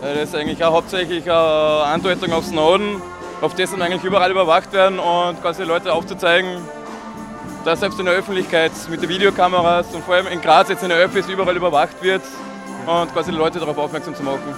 Äh, 0.00 0.14
Das 0.20 0.28
ist 0.28 0.34
eigentlich 0.36 0.62
auch 0.62 0.74
hauptsächlich 0.74 1.24
eine 1.24 1.82
Andeutung 1.84 2.32
auf 2.32 2.44
Snowden, 2.44 3.02
auf 3.40 3.54
dessen 3.54 3.80
eigentlich 3.80 4.04
überall 4.04 4.30
überwacht 4.30 4.72
werden 4.72 4.98
und 4.98 5.40
quasi 5.40 5.62
Leute 5.62 5.92
aufzuzeigen, 5.92 6.56
dass 7.64 7.80
selbst 7.80 7.98
in 7.98 8.06
der 8.06 8.14
Öffentlichkeit 8.14 8.72
mit 8.90 9.02
den 9.02 9.08
Videokameras 9.08 9.94
und 9.94 10.04
vor 10.04 10.14
allem 10.14 10.26
in 10.28 10.40
Graz 10.40 10.68
jetzt 10.68 10.82
in 10.82 10.88
der 10.88 10.98
Öffis 10.98 11.28
überall 11.28 11.56
überwacht 11.56 12.02
wird 12.02 12.22
und 12.86 13.12
quasi 13.12 13.30
die 13.30 13.36
Leute 13.36 13.58
darauf 13.58 13.76
aufmerksam 13.78 14.14
zu 14.14 14.22
machen. 14.22 14.54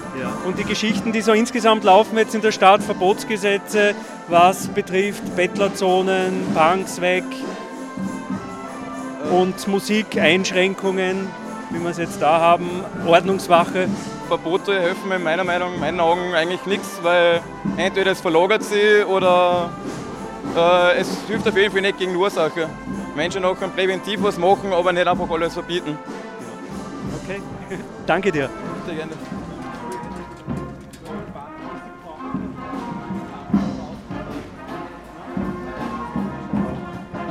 Und 0.47 0.59
die 0.59 0.65
Geschichten, 0.65 1.13
die 1.13 1.21
so 1.21 1.33
insgesamt 1.33 1.85
laufen 1.85 2.17
jetzt 2.17 2.35
in 2.35 2.41
der 2.41 2.53
Stadt, 2.53 2.83
Verbotsgesetze, 2.83 3.95
was 4.29 4.69
betrifft 4.69 5.37
Bettlerzonen, 5.37 6.47
Punks 6.55 7.01
weg 7.01 7.25
und 9.31 9.67
Musikeinschränkungen, 9.67 11.29
wie 11.71 11.81
wir 11.81 11.91
es 11.91 11.99
jetzt 11.99 12.21
da 12.21 12.41
haben, 12.41 12.69
Ordnungswache. 13.07 13.89
Verbote 14.29 14.79
helfen 14.81 15.09
mir 15.09 15.17
in 15.17 15.23
meiner 15.23 15.45
Meinung, 15.45 15.75
in 15.75 15.81
meinen 15.81 16.01
Augen 16.01 16.35
eigentlich 16.35 16.65
nichts, 16.67 17.01
weil 17.03 17.41
entweder 17.77 18.13
es 18.13 18.21
verlagert 18.21 18.63
sie 18.63 19.05
oder 19.05 19.71
äh, 20.57 20.99
es 20.99 21.09
hilft 21.27 21.49
auf 21.49 21.57
jeden 21.57 21.73
Fall 21.73 21.83
nicht 21.83 21.99
gegen 21.99 22.13
die 22.13 22.19
Ursache. 22.19 22.69
Menschen 23.17 23.45
auch 23.45 23.59
können 23.59 23.73
präventiv 23.73 24.23
was 24.23 24.39
machen, 24.39 24.73
aber 24.73 24.93
nicht 24.93 25.07
einfach 25.07 25.31
alles 25.31 25.55
verbieten. 25.55 25.97
Okay. 27.25 27.41
Danke 28.07 28.33
dir. 28.33 28.49
Sehr 28.87 28.95
gerne. 28.95 29.13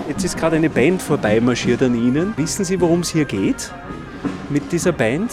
Jetzt 0.08 0.24
ist 0.24 0.38
gerade 0.38 0.56
eine 0.56 0.70
Band 0.70 1.02
vorbeimarschiert 1.02 1.84
an 1.84 1.96
Ihnen. 1.96 2.34
Wissen 2.36 2.66
Sie, 2.66 2.82
worum 2.82 3.02
es 3.02 3.10
hier 3.12 3.26
geht 3.26 3.72
mit 4.50 4.72
dieser 4.72 4.92
Band? 4.92 5.32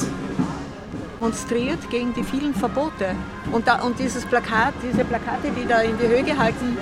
demonstriert 1.26 1.90
gegen 1.90 2.14
die 2.14 2.22
vielen 2.22 2.54
Verbote. 2.54 3.14
Und, 3.50 3.66
da, 3.66 3.82
und 3.82 3.98
dieses 3.98 4.24
Plakat, 4.24 4.74
diese 4.82 5.04
Plakate, 5.04 5.50
die 5.50 5.66
da 5.66 5.80
in 5.80 5.98
die 5.98 6.06
Höhe 6.06 6.22
gehalten 6.22 6.76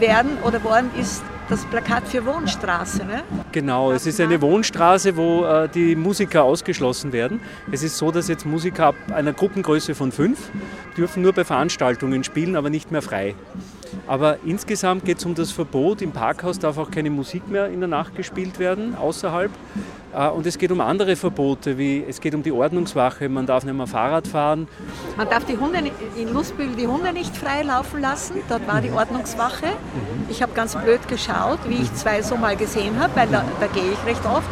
werden 0.00 0.38
oder 0.44 0.62
worden, 0.64 0.90
ist 0.98 1.22
das 1.48 1.64
Plakat 1.66 2.08
für 2.08 2.26
Wohnstraße. 2.26 3.04
Ne? 3.04 3.22
Genau, 3.52 3.92
es 3.92 4.06
ist 4.06 4.20
eine 4.20 4.40
Wohnstraße, 4.40 5.16
wo 5.16 5.44
äh, 5.44 5.68
die 5.68 5.94
Musiker 5.94 6.42
ausgeschlossen 6.42 7.12
werden. 7.12 7.40
Es 7.70 7.84
ist 7.84 7.96
so, 7.96 8.10
dass 8.10 8.26
jetzt 8.26 8.44
Musiker 8.44 8.86
ab 8.86 8.96
einer 9.14 9.32
Gruppengröße 9.32 9.94
von 9.94 10.10
fünf 10.10 10.50
dürfen 10.96 11.22
nur 11.22 11.32
bei 11.32 11.44
Veranstaltungen 11.44 12.24
spielen, 12.24 12.56
aber 12.56 12.70
nicht 12.70 12.90
mehr 12.90 13.02
frei. 13.02 13.36
Aber 14.06 14.38
insgesamt 14.44 15.04
geht 15.04 15.18
es 15.18 15.24
um 15.24 15.34
das 15.34 15.50
Verbot. 15.52 16.02
Im 16.02 16.12
Parkhaus 16.12 16.58
darf 16.58 16.78
auch 16.78 16.90
keine 16.90 17.10
Musik 17.10 17.48
mehr 17.48 17.68
in 17.68 17.80
der 17.80 17.88
Nacht 17.88 18.14
gespielt 18.14 18.58
werden, 18.58 18.94
außerhalb. 18.96 19.50
Äh, 20.14 20.28
Und 20.28 20.46
es 20.46 20.58
geht 20.58 20.70
um 20.72 20.80
andere 20.80 21.16
Verbote, 21.16 21.78
wie 21.78 22.04
es 22.08 22.20
geht 22.20 22.34
um 22.34 22.42
die 22.42 22.52
Ordnungswache, 22.52 23.28
man 23.28 23.46
darf 23.46 23.64
nicht 23.64 23.76
mehr 23.76 23.86
Fahrrad 23.86 24.26
fahren. 24.26 24.68
Man 25.16 25.28
darf 25.28 25.44
die 25.44 25.56
Hunde 25.56 25.78
in 26.16 26.32
Lustbühl 26.32 26.74
die 26.76 26.86
Hunde 26.86 27.12
nicht 27.12 27.36
frei 27.36 27.62
laufen 27.62 28.00
lassen. 28.00 28.36
Dort 28.48 28.66
war 28.66 28.80
die 28.80 28.90
Ordnungswache. 28.90 29.66
Ich 30.28 30.42
habe 30.42 30.52
ganz 30.52 30.74
blöd 30.74 31.06
geschaut, 31.08 31.58
wie 31.68 31.82
ich 31.82 31.94
zwei 31.94 32.22
so 32.22 32.36
mal 32.36 32.56
gesehen 32.56 32.98
habe, 33.00 33.14
weil 33.14 33.28
da, 33.28 33.44
da 33.60 33.66
gehe 33.66 33.92
ich 33.92 34.06
recht 34.06 34.24
oft. 34.24 34.48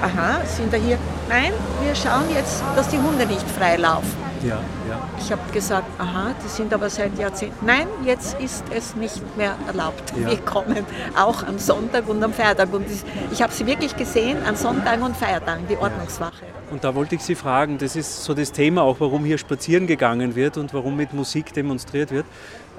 Aha, 0.00 0.44
sind 0.44 0.72
da 0.72 0.76
hier? 0.76 0.96
Nein, 1.28 1.52
wir 1.82 1.94
schauen 1.94 2.24
jetzt, 2.32 2.62
dass 2.76 2.88
die 2.88 2.98
Hunde 2.98 3.26
nicht 3.26 3.48
frei 3.50 3.76
laufen. 3.76 4.27
Ja, 4.44 4.60
ja. 4.88 5.08
Ich 5.18 5.32
habe 5.32 5.40
gesagt, 5.52 5.86
aha, 5.98 6.32
die 6.44 6.48
sind 6.48 6.72
aber 6.72 6.88
seit 6.90 7.18
Jahrzehnten. 7.18 7.66
Nein, 7.66 7.86
jetzt 8.04 8.38
ist 8.40 8.64
es 8.74 8.94
nicht 8.94 9.20
mehr 9.36 9.54
erlaubt. 9.66 10.12
Ja. 10.20 10.30
Wir 10.30 10.38
kommen 10.38 10.84
auch 11.16 11.42
am 11.42 11.58
Sonntag 11.58 12.08
und 12.08 12.22
am 12.22 12.32
Feiertag. 12.32 12.72
Und 12.72 12.86
ich- 13.32 13.42
habe 13.42 13.52
sie 13.52 13.66
wirklich 13.66 13.96
gesehen 13.96 14.38
an 14.44 14.56
Sonntagen 14.56 15.02
und 15.02 15.16
Feiertagen, 15.16 15.66
die 15.68 15.76
Ordnungswache. 15.76 16.44
Und 16.70 16.84
da 16.84 16.94
wollte 16.94 17.14
ich 17.14 17.22
Sie 17.22 17.34
fragen, 17.34 17.78
das 17.78 17.96
ist 17.96 18.24
so 18.24 18.34
das 18.34 18.52
Thema 18.52 18.82
auch, 18.82 19.00
warum 19.00 19.24
hier 19.24 19.38
spazieren 19.38 19.86
gegangen 19.86 20.34
wird 20.34 20.56
und 20.58 20.74
warum 20.74 20.96
mit 20.96 21.14
Musik 21.14 21.52
demonstriert 21.54 22.10
wird. 22.10 22.26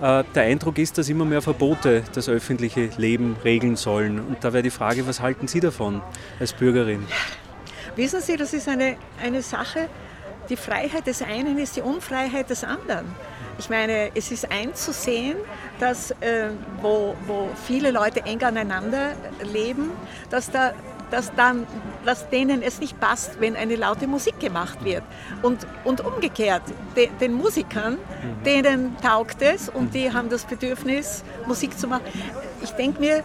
Äh, 0.02 0.24
Der 0.36 0.44
Eindruck 0.44 0.78
ist, 0.78 0.98
dass 0.98 1.10
immer 1.10 1.26
mehr 1.26 1.42
Verbote 1.42 2.04
das 2.14 2.30
öffentliche 2.30 2.90
Leben 2.98 3.36
regeln 3.44 3.76
sollen. 3.76 4.20
Und 4.20 4.44
da 4.44 4.54
wäre 4.54 4.64
die 4.64 4.70
Frage, 4.70 5.08
was 5.08 5.22
halten 5.22 5.48
Sie 5.48 5.60
davon 5.60 6.02
als 6.40 6.54
Bürgerin? 6.54 7.06
Wissen 7.96 8.22
Sie, 8.22 8.38
das 8.38 8.54
ist 8.54 8.68
eine, 8.70 8.96
eine 9.24 9.42
Sache, 9.42 9.88
die 10.50 10.58
Freiheit 10.58 11.08
des 11.08 11.22
einen 11.22 11.58
ist 11.58 11.76
die 11.76 11.82
Unfreiheit 11.82 12.50
des 12.50 12.64
anderen. 12.64 13.06
Ich 13.58 13.70
meine, 13.70 14.12
es 14.16 14.32
ist 14.32 14.50
einzusehen, 14.52 15.38
dass 15.80 16.12
äh, 16.12 16.50
wo, 16.82 17.16
wo 17.28 17.50
viele 17.68 17.92
Leute 17.92 18.26
eng 18.26 18.42
aneinander 18.42 19.12
leben, 19.52 19.92
dass 20.30 20.50
da 20.50 20.74
dass, 21.12 21.34
dann, 21.34 21.66
dass 22.06 22.30
denen 22.30 22.62
es 22.62 22.80
nicht 22.80 23.00
passt, 23.00 23.40
wenn 23.40 23.56
eine 23.56 23.76
laute 23.76 24.08
Musik 24.08 24.40
gemacht 24.40 24.84
wird. 24.84 25.04
Und, 25.42 25.66
und 25.84 26.02
umgekehrt, 26.06 26.62
de, 26.96 27.10
den 27.20 27.34
Musikern, 27.34 27.98
denen 28.46 28.96
taugt 29.02 29.42
es 29.42 29.70
und 29.70 29.94
die 29.94 30.14
haben 30.14 30.30
das 30.30 30.46
Bedürfnis, 30.46 31.24
Musik 31.48 31.78
zu 31.78 31.88
machen. 31.88 32.04
Ich 32.62 32.72
denke 32.72 33.00
mir, 33.00 33.24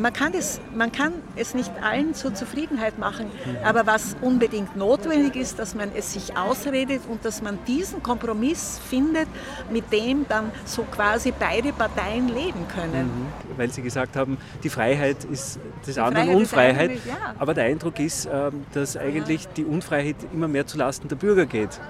man 0.00 0.12
kann, 0.12 0.32
es, 0.34 0.60
man 0.74 0.92
kann 0.92 1.12
es 1.36 1.54
nicht 1.54 1.70
allen 1.82 2.14
zur 2.14 2.34
Zufriedenheit 2.34 2.98
machen, 2.98 3.26
aber 3.64 3.86
was 3.86 4.16
unbedingt 4.20 4.76
notwendig 4.76 5.36
ist, 5.36 5.58
dass 5.58 5.74
man 5.74 5.90
es 5.94 6.12
sich 6.12 6.36
ausredet 6.36 7.02
und 7.08 7.24
dass 7.24 7.42
man 7.42 7.58
diesen 7.66 8.02
Kompromiss 8.02 8.80
findet, 8.88 9.28
mit 9.70 9.92
dem 9.92 10.26
dann 10.28 10.50
so 10.64 10.82
quasi 10.82 11.32
beide 11.38 11.72
Parteien 11.72 12.28
leben 12.28 12.66
können. 12.74 13.10
Weil 13.56 13.70
Sie 13.70 13.82
gesagt 13.82 14.16
haben, 14.16 14.38
die 14.62 14.70
Freiheit 14.70 15.24
ist 15.24 15.60
des 15.86 15.98
anderen 15.98 16.26
Freiheit 16.46 16.90
Unfreiheit. 16.90 16.90
ja. 17.06 17.34
Aber 17.38 17.54
der 17.54 17.64
Eindruck 17.64 17.98
ist, 17.98 18.28
ähm, 18.32 18.64
dass 18.72 18.96
eigentlich 18.96 19.48
die 19.48 19.64
Unfreiheit 19.64 20.16
immer 20.32 20.48
mehr 20.48 20.66
zulasten 20.66 21.08
der 21.08 21.16
Bürger 21.16 21.46
geht. 21.46 21.80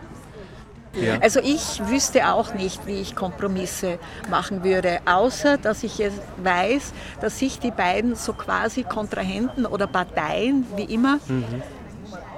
Ja. 0.94 1.18
Also 1.20 1.40
ich 1.40 1.80
wüsste 1.88 2.28
auch 2.28 2.54
nicht, 2.54 2.86
wie 2.86 3.00
ich 3.00 3.14
Kompromisse 3.14 3.98
machen 4.28 4.64
würde, 4.64 4.98
außer 5.06 5.56
dass 5.56 5.84
ich 5.84 6.00
es 6.00 6.14
weiß, 6.42 6.92
dass 7.20 7.38
sich 7.38 7.60
die 7.60 7.70
beiden 7.70 8.16
so 8.16 8.32
quasi 8.32 8.82
Kontrahenten 8.82 9.66
oder 9.66 9.86
Parteien, 9.86 10.66
wie 10.76 10.84
immer, 10.84 11.18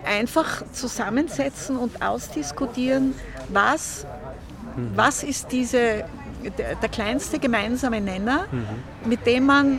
einfach 0.04 0.62
zusammensetzen 0.72 1.76
und 1.76 2.02
ausdiskutieren, 2.02 3.14
was, 3.48 4.06
was 4.94 5.22
ist 5.22 5.50
diese, 5.50 6.04
der, 6.58 6.74
der 6.74 6.88
kleinste 6.90 7.38
gemeinsame 7.38 8.00
Nenner, 8.00 8.46
mit 9.04 9.26
dem 9.26 9.46
man 9.46 9.78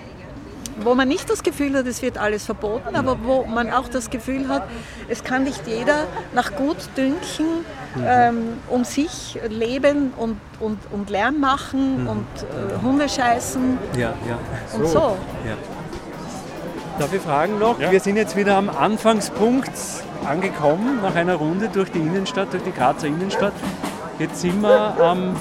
wo 0.82 0.96
man 0.96 1.08
nicht 1.08 1.30
das 1.30 1.44
Gefühl 1.44 1.78
hat, 1.78 1.88
es 1.88 2.02
wird 2.02 2.18
alles 2.18 2.46
verboten, 2.46 2.96
aber 2.96 3.18
wo 3.24 3.46
man 3.46 3.72
auch 3.72 3.88
das 3.88 4.10
Gefühl 4.10 4.48
hat, 4.48 4.68
es 5.08 5.24
kann 5.24 5.44
nicht 5.44 5.68
jeder 5.68 6.06
nach 6.34 6.56
Gutdünken 6.56 7.66
ähm, 8.06 8.58
um 8.70 8.84
sich 8.84 9.40
leben 9.50 10.14
und, 10.18 10.38
und, 10.60 10.80
und 10.92 11.10
Lärm 11.10 11.40
machen 11.40 12.08
und 12.08 12.26
äh, 12.44 12.82
Hunde 12.82 13.08
scheißen 13.08 13.78
Ja, 13.96 14.14
ja. 14.28 14.78
und 14.78 14.88
so. 14.88 15.18
Ja. 15.46 15.56
Darf 17.00 17.14
ich 17.14 17.22
fragen 17.22 17.60
noch? 17.60 17.80
Wir 17.80 18.00
sind 18.00 18.18
jetzt 18.18 18.36
wieder 18.36 18.56
am 18.56 18.70
Anfangspunkt 18.70 19.72
angekommen, 20.26 21.02
nach 21.02 21.16
einer 21.16 21.36
Runde 21.36 21.70
durch 21.72 21.92
die 21.92 22.00
Innenstadt, 22.00 22.54
durch 22.54 22.64
die 22.64 22.72
Grazer 22.72 23.08
Innenstadt. 23.08 23.54
Jetzt 24.20 24.42
sind 24.42 24.62
wir 24.62 24.96
am 25.00 25.36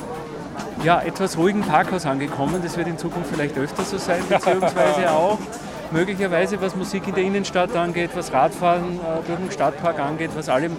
ja, 0.85 1.01
etwas 1.01 1.37
ruhigen 1.39 1.63
Parkhaus 1.63 2.07
angekommen. 2.07 2.61
Das 2.63 2.77
wird 2.77 2.89
in 2.89 2.99
Zukunft 2.99 3.31
vielleicht 3.33 3.57
öfter 3.57 3.85
so 3.85 3.99
sein, 3.99 4.23
beziehungsweise 4.29 5.11
auch 5.13 5.39
möglicherweise, 5.91 6.61
was 6.61 6.75
Musik 6.75 7.09
in 7.09 7.15
der 7.15 7.25
Innenstadt 7.25 7.75
angeht, 7.77 8.11
was 8.15 8.33
Radfahren 8.33 8.97
äh, 8.97 9.27
durch 9.27 9.39
den 9.39 9.51
Stadtpark 9.51 10.01
angeht, 10.01 10.31
was 10.35 10.49
alle 10.49 10.71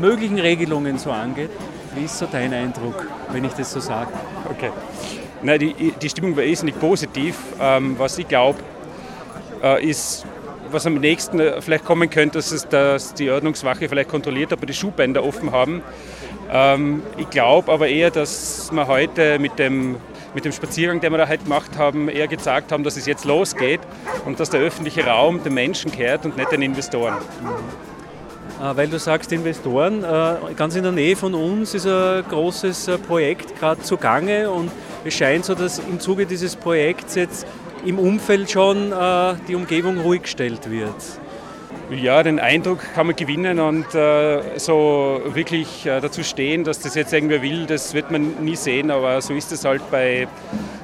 möglichen 0.00 0.38
Regelungen 0.38 0.98
so 0.98 1.10
angeht. 1.10 1.50
Wie 1.94 2.04
ist 2.04 2.18
so 2.18 2.26
dein 2.30 2.54
Eindruck, 2.54 3.06
wenn 3.30 3.44
ich 3.44 3.52
das 3.52 3.72
so 3.72 3.80
sage? 3.80 4.10
Okay. 4.48 4.70
Nein, 5.42 5.58
die, 5.58 5.92
die 6.00 6.08
Stimmung 6.08 6.36
war 6.36 6.44
irrsinnig 6.44 6.78
positiv. 6.78 7.36
Ähm, 7.60 7.96
was 7.98 8.16
ich 8.16 8.28
glaube, 8.28 8.60
äh, 9.62 9.84
ist, 9.84 10.24
was 10.70 10.86
am 10.86 10.94
nächsten 10.94 11.40
vielleicht 11.60 11.84
kommen 11.84 12.08
könnte, 12.08 12.38
dass, 12.38 12.52
es, 12.52 12.66
dass 12.68 13.12
die 13.12 13.30
Ordnungswache 13.30 13.88
vielleicht 13.88 14.08
kontrolliert, 14.08 14.52
ob 14.52 14.62
wir 14.62 14.66
die 14.66 14.74
Schuhbänder 14.74 15.22
offen 15.24 15.52
haben. 15.52 15.82
Ähm, 16.52 17.02
ich 17.16 17.30
glaube 17.30 17.72
aber 17.72 17.88
eher, 17.88 18.10
dass 18.10 18.70
wir 18.72 18.86
heute 18.86 19.38
mit 19.38 19.58
dem, 19.58 19.96
mit 20.34 20.44
dem 20.44 20.52
Spaziergang, 20.52 21.00
den 21.00 21.12
wir 21.12 21.18
da 21.18 21.28
heute 21.28 21.44
gemacht 21.44 21.78
haben, 21.78 22.08
eher 22.08 22.28
gezeigt 22.28 22.72
haben, 22.72 22.84
dass 22.84 22.96
es 22.96 23.06
jetzt 23.06 23.24
losgeht 23.24 23.80
und 24.26 24.38
dass 24.38 24.50
der 24.50 24.60
öffentliche 24.60 25.06
Raum 25.06 25.42
den 25.42 25.54
Menschen 25.54 25.90
kehrt 25.90 26.26
und 26.26 26.36
nicht 26.36 26.52
den 26.52 26.60
Investoren. 26.60 27.16
Äh, 28.62 28.76
weil 28.76 28.88
du 28.88 28.98
sagst 28.98 29.32
Investoren, 29.32 30.04
äh, 30.04 30.54
ganz 30.54 30.76
in 30.76 30.82
der 30.82 30.92
Nähe 30.92 31.16
von 31.16 31.34
uns 31.34 31.74
ist 31.74 31.86
ein 31.86 32.22
großes 32.28 32.88
äh, 32.88 32.98
Projekt 32.98 33.58
gerade 33.58 33.80
zugange 33.80 34.50
und 34.50 34.70
es 35.04 35.14
scheint 35.14 35.46
so, 35.46 35.54
dass 35.54 35.78
im 35.78 35.98
Zuge 36.00 36.26
dieses 36.26 36.54
Projekts 36.54 37.14
jetzt 37.14 37.46
im 37.84 37.98
Umfeld 37.98 38.48
schon 38.48 38.92
die 39.48 39.56
Umgebung 39.56 39.98
ruhig 39.98 40.22
gestellt 40.22 40.70
wird. 40.70 40.94
Ja, 41.94 42.22
den 42.22 42.40
Eindruck 42.40 42.78
kann 42.94 43.06
man 43.06 43.16
gewinnen 43.16 43.60
und 43.60 43.94
äh, 43.94 44.58
so 44.58 45.20
wirklich 45.34 45.84
äh, 45.84 46.00
dazu 46.00 46.22
stehen, 46.22 46.64
dass 46.64 46.80
das 46.80 46.94
jetzt 46.94 47.12
irgendwer 47.12 47.42
will, 47.42 47.66
das 47.66 47.92
wird 47.92 48.10
man 48.10 48.42
nie 48.42 48.56
sehen, 48.56 48.90
aber 48.90 49.20
so 49.20 49.34
ist 49.34 49.52
es 49.52 49.64
halt 49.64 49.82
bei 49.90 50.26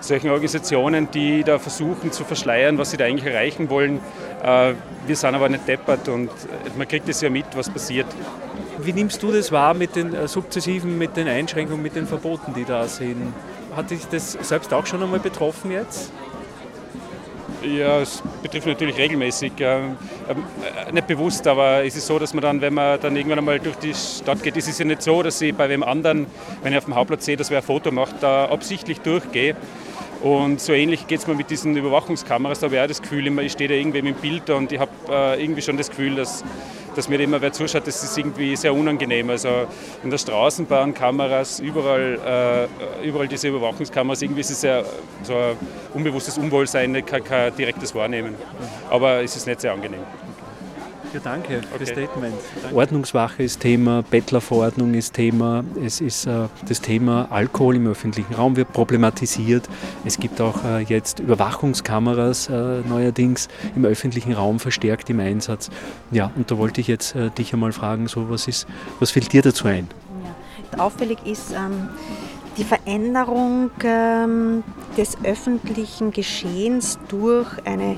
solchen 0.00 0.28
Organisationen, 0.28 1.10
die 1.10 1.44
da 1.44 1.58
versuchen 1.58 2.12
zu 2.12 2.24
verschleiern, 2.24 2.76
was 2.76 2.90
sie 2.90 2.98
da 2.98 3.06
eigentlich 3.06 3.32
erreichen 3.32 3.70
wollen. 3.70 4.00
Äh, 4.42 4.74
wir 5.06 5.16
sind 5.16 5.34
aber 5.34 5.48
nicht 5.48 5.66
deppert 5.66 6.08
und 6.08 6.30
man 6.76 6.86
kriegt 6.86 7.08
es 7.08 7.22
ja 7.22 7.30
mit, 7.30 7.46
was 7.54 7.70
passiert. 7.70 8.06
Wie 8.78 8.92
nimmst 8.92 9.22
du 9.22 9.32
das 9.32 9.50
wahr 9.50 9.72
mit 9.72 9.96
den 9.96 10.14
äh, 10.14 10.28
sukzessiven, 10.28 10.98
mit 10.98 11.16
den 11.16 11.26
Einschränkungen, 11.26 11.82
mit 11.82 11.96
den 11.96 12.06
Verboten, 12.06 12.52
die 12.52 12.64
da 12.64 12.86
sind? 12.86 13.32
Hat 13.74 13.90
dich 13.90 14.06
das 14.10 14.32
selbst 14.32 14.74
auch 14.74 14.84
schon 14.84 15.02
einmal 15.02 15.20
betroffen 15.20 15.70
jetzt? 15.70 16.12
Ja, 17.62 18.00
es 18.00 18.22
betrifft 18.40 18.68
natürlich 18.68 18.96
regelmäßig. 18.96 19.52
Ähm, 19.58 19.96
äh, 20.28 20.92
nicht 20.92 21.06
bewusst, 21.08 21.46
aber 21.46 21.84
es 21.84 21.96
ist 21.96 22.06
so, 22.06 22.18
dass 22.18 22.32
man 22.32 22.42
dann, 22.42 22.60
wenn 22.60 22.72
man 22.72 23.00
dann 23.00 23.16
irgendwann 23.16 23.38
einmal 23.38 23.58
durch 23.58 23.76
die 23.76 23.94
Stadt 23.94 24.42
geht, 24.42 24.56
ist 24.56 24.68
es 24.68 24.78
ja 24.78 24.84
nicht 24.84 25.02
so, 25.02 25.22
dass 25.22 25.40
ich 25.40 25.54
bei 25.54 25.68
wem 25.68 25.82
anderen, 25.82 26.26
wenn 26.62 26.72
ich 26.72 26.78
auf 26.78 26.84
dem 26.84 26.94
Hauptplatz 26.94 27.24
sehe, 27.24 27.36
dass 27.36 27.50
wer 27.50 27.58
ein 27.58 27.64
Foto 27.64 27.90
macht, 27.90 28.16
da 28.20 28.44
absichtlich 28.44 29.00
durchgehe. 29.00 29.56
Und 30.20 30.60
so 30.60 30.72
ähnlich 30.72 31.06
geht 31.06 31.20
es 31.20 31.26
mir 31.26 31.34
mit 31.34 31.50
diesen 31.50 31.76
Überwachungskameras. 31.76 32.60
Da 32.60 32.66
habe 32.66 32.76
ich 32.76 32.82
auch 32.82 32.86
das 32.86 33.02
Gefühl, 33.02 33.26
ich 33.40 33.52
stehe 33.52 33.68
da 33.68 33.74
irgendwem 33.74 34.06
im 34.06 34.14
Bild 34.14 34.50
und 34.50 34.70
ich 34.70 34.78
habe 34.78 34.90
äh, 35.10 35.42
irgendwie 35.42 35.62
schon 35.62 35.76
das 35.76 35.90
Gefühl, 35.90 36.14
dass 36.14 36.44
dass 36.98 37.08
mir 37.08 37.20
immer 37.20 37.40
wer 37.40 37.52
zuschaut, 37.52 37.86
das 37.86 38.02
ist 38.02 38.18
irgendwie 38.18 38.56
sehr 38.56 38.74
unangenehm. 38.74 39.30
Also 39.30 39.68
in 40.02 40.10
der 40.10 40.18
Straßenbahn 40.18 40.92
Kameras, 40.94 41.60
überall, 41.60 42.68
äh, 43.02 43.06
überall 43.06 43.28
diese 43.28 43.46
Überwachungskameras, 43.48 44.20
irgendwie 44.20 44.40
ist 44.40 44.50
es 44.50 44.62
ja 44.62 44.82
so 45.22 45.34
ein 45.34 45.56
unbewusstes 45.94 46.38
Unwohlsein, 46.38 47.06
kein, 47.06 47.22
kein 47.22 47.54
direktes 47.54 47.94
Wahrnehmen. 47.94 48.34
Aber 48.90 49.22
es 49.22 49.36
ist 49.36 49.46
nicht 49.46 49.60
sehr 49.60 49.72
angenehm. 49.72 50.00
Ja, 51.14 51.20
danke 51.20 51.62
für 51.62 51.78
das 51.78 51.88
Statement. 51.88 52.34
Danke. 52.62 52.76
Ordnungswache 52.76 53.42
ist 53.42 53.60
Thema, 53.60 54.02
Bettlerverordnung 54.02 54.92
ist 54.92 55.14
Thema, 55.14 55.64
es 55.82 56.02
ist 56.02 56.26
äh, 56.26 56.48
das 56.68 56.82
Thema 56.82 57.28
Alkohol 57.30 57.76
im 57.76 57.86
öffentlichen 57.86 58.34
Raum 58.34 58.56
wird 58.56 58.72
problematisiert. 58.72 59.68
Es 60.04 60.18
gibt 60.18 60.40
auch 60.40 60.64
äh, 60.64 60.82
jetzt 60.82 61.20
Überwachungskameras 61.20 62.50
äh, 62.50 62.80
neuerdings 62.86 63.48
im 63.74 63.86
öffentlichen 63.86 64.34
Raum 64.34 64.60
verstärkt 64.60 65.08
im 65.08 65.20
Einsatz. 65.20 65.70
Ja, 66.10 66.30
und 66.36 66.50
da 66.50 66.58
wollte 66.58 66.82
ich 66.82 66.88
jetzt 66.88 67.14
äh, 67.14 67.30
dich 67.30 67.54
einmal 67.54 67.72
fragen, 67.72 68.06
so 68.06 68.28
was 68.28 68.46
ist, 68.46 68.66
was 69.00 69.10
fällt 69.10 69.32
dir 69.32 69.40
dazu 69.40 69.66
ein? 69.66 69.88
Ja. 70.72 70.84
Auffällig 70.84 71.18
ist 71.24 71.52
ähm, 71.52 71.88
die 72.58 72.64
Veränderung 72.64 73.70
ähm, 73.82 74.62
des 74.96 75.16
öffentlichen 75.24 76.10
Geschehens 76.10 76.98
durch 77.08 77.48
eine 77.64 77.96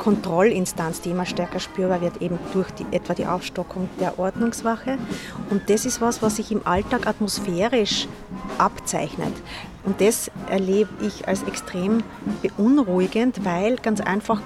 Kontrollinstanz, 0.00 1.02
die 1.02 1.10
immer 1.10 1.26
stärker 1.26 1.60
spürbar 1.60 2.00
wird, 2.00 2.20
eben 2.22 2.38
durch 2.52 2.70
die, 2.72 2.86
etwa 2.90 3.14
die 3.14 3.26
Aufstockung 3.26 3.88
der 4.00 4.18
Ordnungswache. 4.18 4.98
Und 5.50 5.68
das 5.68 5.84
ist 5.84 6.00
was, 6.00 6.22
was 6.22 6.36
sich 6.36 6.50
im 6.50 6.66
Alltag 6.66 7.06
atmosphärisch 7.06 8.08
abzeichnet. 8.58 9.32
Und 9.84 10.00
das 10.00 10.30
erlebe 10.48 10.90
ich 11.06 11.28
als 11.28 11.42
extrem 11.44 12.02
beunruhigend, 12.42 13.44
weil 13.44 13.76
ganz 13.76 14.00
einfach 14.00 14.40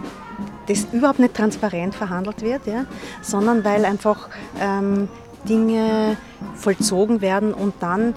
das 0.67 0.87
überhaupt 0.93 1.21
nicht 1.21 1.35
transparent 1.35 1.95
verhandelt 1.95 2.43
wird, 2.43 2.67
ja, 2.67 2.87
sondern 3.23 3.65
weil 3.65 3.85
einfach 3.85 4.29
ähm, 4.61 5.09
Dinge 5.49 6.17
vollzogen 6.55 7.21
werden 7.21 7.55
und 7.55 7.75
dann 7.81 8.15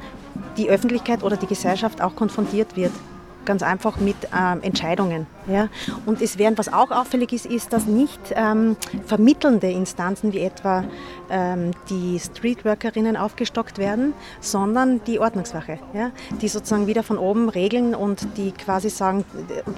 die 0.57 0.69
Öffentlichkeit 0.69 1.23
oder 1.23 1.37
die 1.37 1.47
Gesellschaft 1.47 2.01
auch 2.01 2.15
konfrontiert 2.15 2.75
wird 2.75 2.91
ganz 3.47 3.63
einfach 3.63 3.97
mit 3.97 4.15
ähm, 4.37 4.61
Entscheidungen. 4.61 5.25
Ja? 5.47 5.69
Und 6.05 6.21
es 6.21 6.37
während 6.37 6.59
was 6.59 6.71
auch 6.71 6.91
auffällig 6.91 7.33
ist, 7.33 7.47
ist, 7.47 7.73
dass 7.73 7.85
nicht 7.85 8.19
ähm, 8.35 8.75
vermittelnde 9.05 9.71
Instanzen 9.71 10.33
wie 10.33 10.41
etwa 10.41 10.83
ähm, 11.29 11.71
die 11.89 12.19
Streetworkerinnen 12.19 13.17
aufgestockt 13.17 13.79
werden, 13.79 14.13
sondern 14.41 15.03
die 15.05 15.19
Ordnungswache, 15.19 15.79
ja? 15.93 16.11
die 16.41 16.47
sozusagen 16.49 16.85
wieder 16.85 17.01
von 17.01 17.17
oben 17.17 17.49
regeln 17.49 17.95
und 17.95 18.27
die 18.37 18.51
quasi 18.51 18.89
sagen, 18.89 19.23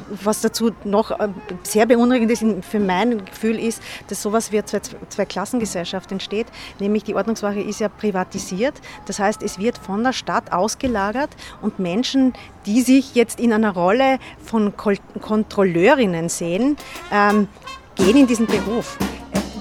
was 0.09 0.41
dazu 0.41 0.71
noch 0.83 1.11
äh, 1.11 1.29
sehr 1.63 1.85
beunruhigend 1.85 2.31
ist 2.31 2.43
für 2.61 2.79
mein 2.79 3.23
Gefühl 3.25 3.59
ist, 3.59 3.81
dass 4.07 4.21
sowas 4.21 4.51
wie 4.51 4.63
zwei, 4.63 4.79
zwei 5.09 5.25
Klassengesellschaft 5.25 6.11
entsteht, 6.11 6.47
nämlich 6.79 7.03
die 7.03 7.13
Ordnungswache 7.15 7.61
ist 7.61 7.79
ja 7.79 7.89
privatisiert, 7.89 8.73
das 9.05 9.19
heißt 9.19 9.43
es 9.43 9.59
wird 9.59 9.77
von 9.77 10.03
der 10.03 10.13
Stadt 10.13 10.51
ausgelagert 10.51 11.29
und 11.61 11.77
Menschen, 11.77 12.33
die 12.65 12.81
sich 12.81 13.15
jetzt 13.15 13.39
in 13.39 13.53
einer 13.63 13.73
Rolle 13.73 14.19
von 14.43 14.73
Kontrolleurinnen 14.75 16.29
sehen, 16.29 16.77
ähm, 17.11 17.47
gehen 17.95 18.17
in 18.17 18.27
diesen 18.27 18.47
Beruf. 18.47 18.97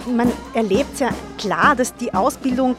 Man 0.06 0.32
erlebt 0.54 1.00
ja 1.00 1.10
klar, 1.36 1.76
dass 1.76 1.94
die 1.94 2.14
Ausbildung 2.14 2.76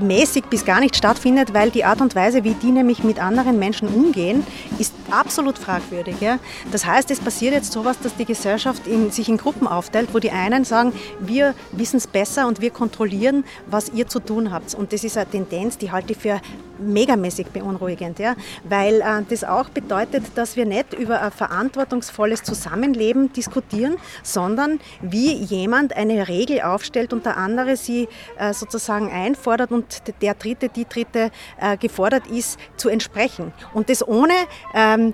mäßig 0.00 0.44
bis 0.46 0.64
gar 0.64 0.80
nicht 0.80 0.96
stattfindet, 0.96 1.54
weil 1.54 1.70
die 1.70 1.84
Art 1.84 2.00
und 2.00 2.14
Weise, 2.14 2.44
wie 2.44 2.54
die 2.54 2.70
nämlich 2.70 3.02
mit 3.02 3.20
anderen 3.20 3.58
Menschen 3.58 3.88
umgehen, 3.88 4.46
ist 4.78 4.92
absolut 5.18 5.58
fragwürdig. 5.58 6.20
Ja? 6.20 6.38
Das 6.70 6.84
heißt, 6.84 7.10
es 7.10 7.20
passiert 7.20 7.54
jetzt 7.54 7.72
sowas, 7.72 7.98
dass 8.02 8.14
die 8.16 8.24
Gesellschaft 8.24 8.86
in, 8.86 9.10
sich 9.10 9.28
in 9.28 9.36
Gruppen 9.36 9.66
aufteilt, 9.66 10.10
wo 10.12 10.18
die 10.18 10.30
einen 10.30 10.64
sagen, 10.64 10.92
wir 11.20 11.54
wissen 11.72 11.96
es 11.96 12.06
besser 12.06 12.46
und 12.46 12.60
wir 12.60 12.70
kontrollieren, 12.70 13.44
was 13.66 13.90
ihr 13.90 14.06
zu 14.06 14.20
tun 14.20 14.52
habt. 14.52 14.74
Und 14.74 14.92
das 14.92 15.04
ist 15.04 15.16
eine 15.16 15.28
Tendenz, 15.28 15.78
die 15.78 15.90
halte 15.90 16.12
ich 16.12 16.18
für 16.18 16.40
megamäßig 16.78 17.48
beunruhigend, 17.48 18.18
ja? 18.18 18.34
weil 18.64 19.00
äh, 19.00 19.22
das 19.28 19.44
auch 19.44 19.68
bedeutet, 19.68 20.24
dass 20.34 20.56
wir 20.56 20.66
nicht 20.66 20.92
über 20.94 21.22
ein 21.22 21.30
verantwortungsvolles 21.30 22.42
Zusammenleben 22.42 23.32
diskutieren, 23.32 23.96
sondern 24.22 24.80
wie 25.00 25.32
jemand 25.32 25.96
eine 25.96 26.28
Regel 26.28 26.60
aufstellt 26.62 27.12
und 27.12 27.24
der 27.24 27.36
andere 27.36 27.76
sie 27.76 28.08
äh, 28.38 28.52
sozusagen 28.52 29.10
einfordert 29.10 29.72
und 29.72 30.02
der 30.20 30.34
Dritte, 30.34 30.68
die 30.68 30.86
Dritte 30.86 31.30
äh, 31.60 31.76
gefordert 31.76 32.26
ist, 32.26 32.58
zu 32.76 32.88
entsprechen. 32.88 33.52
Und 33.72 33.88
das 33.88 34.06
ohne 34.06 34.34
ähm, 34.74 35.05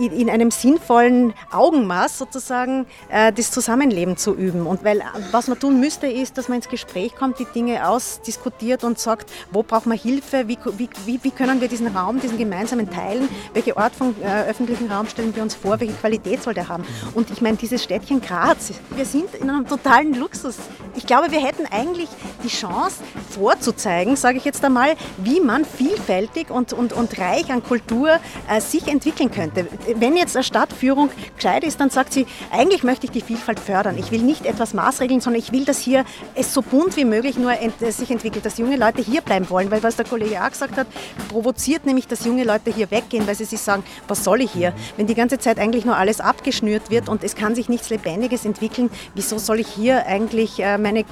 in 0.00 0.30
einem 0.30 0.50
sinnvollen 0.50 1.34
Augenmaß 1.50 2.18
sozusagen 2.18 2.86
äh, 3.08 3.32
das 3.32 3.50
Zusammenleben 3.50 4.16
zu 4.16 4.34
üben. 4.34 4.66
Und 4.66 4.84
weil 4.84 5.02
was 5.30 5.48
man 5.48 5.58
tun 5.58 5.80
müsste, 5.80 6.06
ist, 6.06 6.38
dass 6.38 6.48
man 6.48 6.56
ins 6.56 6.68
Gespräch 6.68 7.14
kommt, 7.14 7.38
die 7.38 7.46
Dinge 7.46 7.88
ausdiskutiert 7.88 8.84
und 8.84 8.98
sagt, 8.98 9.30
wo 9.50 9.62
braucht 9.62 9.86
man 9.86 9.98
Hilfe, 9.98 10.48
wie, 10.48 10.58
wie, 10.76 11.20
wie, 11.22 11.30
können 11.30 11.60
wir 11.60 11.68
diesen 11.68 11.88
Raum, 11.88 12.20
diesen 12.20 12.38
gemeinsamen 12.38 12.90
teilen, 12.90 13.28
welche 13.54 13.76
Art 13.76 13.94
von 13.94 14.14
äh, 14.22 14.48
öffentlichen 14.48 14.90
Raum 14.90 15.06
stellen 15.06 15.34
wir 15.34 15.42
uns 15.42 15.54
vor, 15.54 15.80
welche 15.80 15.94
Qualität 15.94 16.42
soll 16.42 16.54
der 16.54 16.68
haben. 16.68 16.84
Und 17.14 17.30
ich 17.30 17.40
meine, 17.40 17.56
dieses 17.56 17.82
Städtchen 17.82 18.20
Graz, 18.20 18.72
wir 18.94 19.04
sind 19.04 19.34
in 19.34 19.48
einem 19.48 19.66
totalen 19.66 20.14
Luxus. 20.14 20.56
Ich 20.94 21.06
glaube, 21.06 21.30
wir 21.30 21.40
hätten 21.40 21.66
eigentlich 21.70 22.08
die 22.44 22.48
Chance 22.48 22.96
vorzuzeigen, 23.30 23.82
zeigen, 23.92 24.16
sage 24.16 24.38
ich 24.38 24.44
jetzt 24.44 24.64
einmal, 24.64 24.94
wie 25.18 25.40
man 25.40 25.64
vielfältig 25.64 26.50
und, 26.50 26.72
und, 26.72 26.92
und 26.92 27.18
reich 27.18 27.50
an 27.50 27.62
Kultur 27.62 28.18
äh, 28.48 28.60
sich 28.60 28.88
entwickeln 29.02 29.30
könnte. 29.30 29.66
Wenn 29.96 30.16
jetzt 30.16 30.36
eine 30.36 30.44
Stadtführung 30.44 31.10
gescheit 31.36 31.64
ist, 31.64 31.80
dann 31.80 31.90
sagt 31.90 32.12
sie, 32.12 32.26
eigentlich 32.50 32.84
möchte 32.84 33.06
ich 33.06 33.12
die 33.12 33.20
Vielfalt 33.20 33.58
fördern. 33.58 33.98
Ich 33.98 34.10
will 34.10 34.22
nicht 34.22 34.46
etwas 34.46 34.74
maßregeln, 34.74 35.20
sondern 35.20 35.42
ich 35.42 35.52
will, 35.52 35.64
dass 35.64 35.80
hier 35.80 36.04
es 36.34 36.54
so 36.54 36.62
bunt 36.62 36.96
wie 36.96 37.04
möglich 37.04 37.36
nur 37.36 37.52
ent 37.52 37.80
äh, 37.82 37.90
sich 37.90 38.10
entwickelt, 38.10 38.44
dass 38.46 38.58
junge 38.58 38.76
Leute 38.76 39.02
hier 39.02 39.20
bleiben 39.20 39.50
wollen, 39.50 39.70
weil 39.70 39.82
was 39.82 39.96
der 39.96 40.04
Kollege 40.04 40.42
auch 40.42 40.50
gesagt 40.50 40.76
hat, 40.76 40.86
provoziert 41.28 41.84
nämlich, 41.84 42.06
dass 42.06 42.24
junge 42.24 42.44
Leute 42.44 42.72
hier 42.72 42.90
weggehen, 42.90 43.26
weil 43.26 43.34
sie 43.34 43.44
sich 43.44 43.60
sagen, 43.60 43.82
was 44.06 44.22
soll 44.22 44.40
ich 44.40 44.52
hier? 44.52 44.72
Wenn 44.96 45.06
die 45.06 45.14
ganze 45.14 45.38
Zeit 45.38 45.58
eigentlich 45.58 45.84
nur 45.84 45.96
alles 45.96 46.20
abgeschnürt 46.20 46.90
wird 46.90 47.08
und 47.08 47.24
es 47.24 47.34
kann 47.34 47.54
sich 47.54 47.68
nichts 47.68 47.90
Lebendiges 47.90 48.44
entwickeln, 48.44 48.90
wieso 49.14 49.38
soll 49.38 49.58
ich 49.60 49.68
hier 49.68 50.06
eigentlich 50.06 50.60
äh, 50.60 50.78
meine 50.78 51.04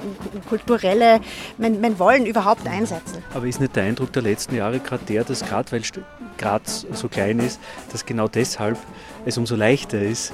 kulturelle, 0.47 1.19
mein, 1.57 1.81
mein 1.81 1.99
Wollen 1.99 2.25
überhaupt 2.25 2.67
einsetzen. 2.67 3.23
Aber 3.33 3.45
ist 3.47 3.59
nicht 3.59 3.75
der 3.75 3.83
Eindruck 3.83 4.13
der 4.13 4.21
letzten 4.21 4.55
Jahre 4.55 4.79
gerade 4.79 5.03
der, 5.05 5.23
dass 5.23 5.41
gerade 5.41 5.71
weil 5.71 5.83
Graz 6.37 6.85
so 6.91 7.07
klein 7.07 7.39
ist, 7.39 7.59
dass 7.91 8.05
genau 8.05 8.27
deshalb 8.27 8.77
es 9.25 9.37
umso 9.37 9.55
leichter 9.55 10.01
ist, 10.01 10.33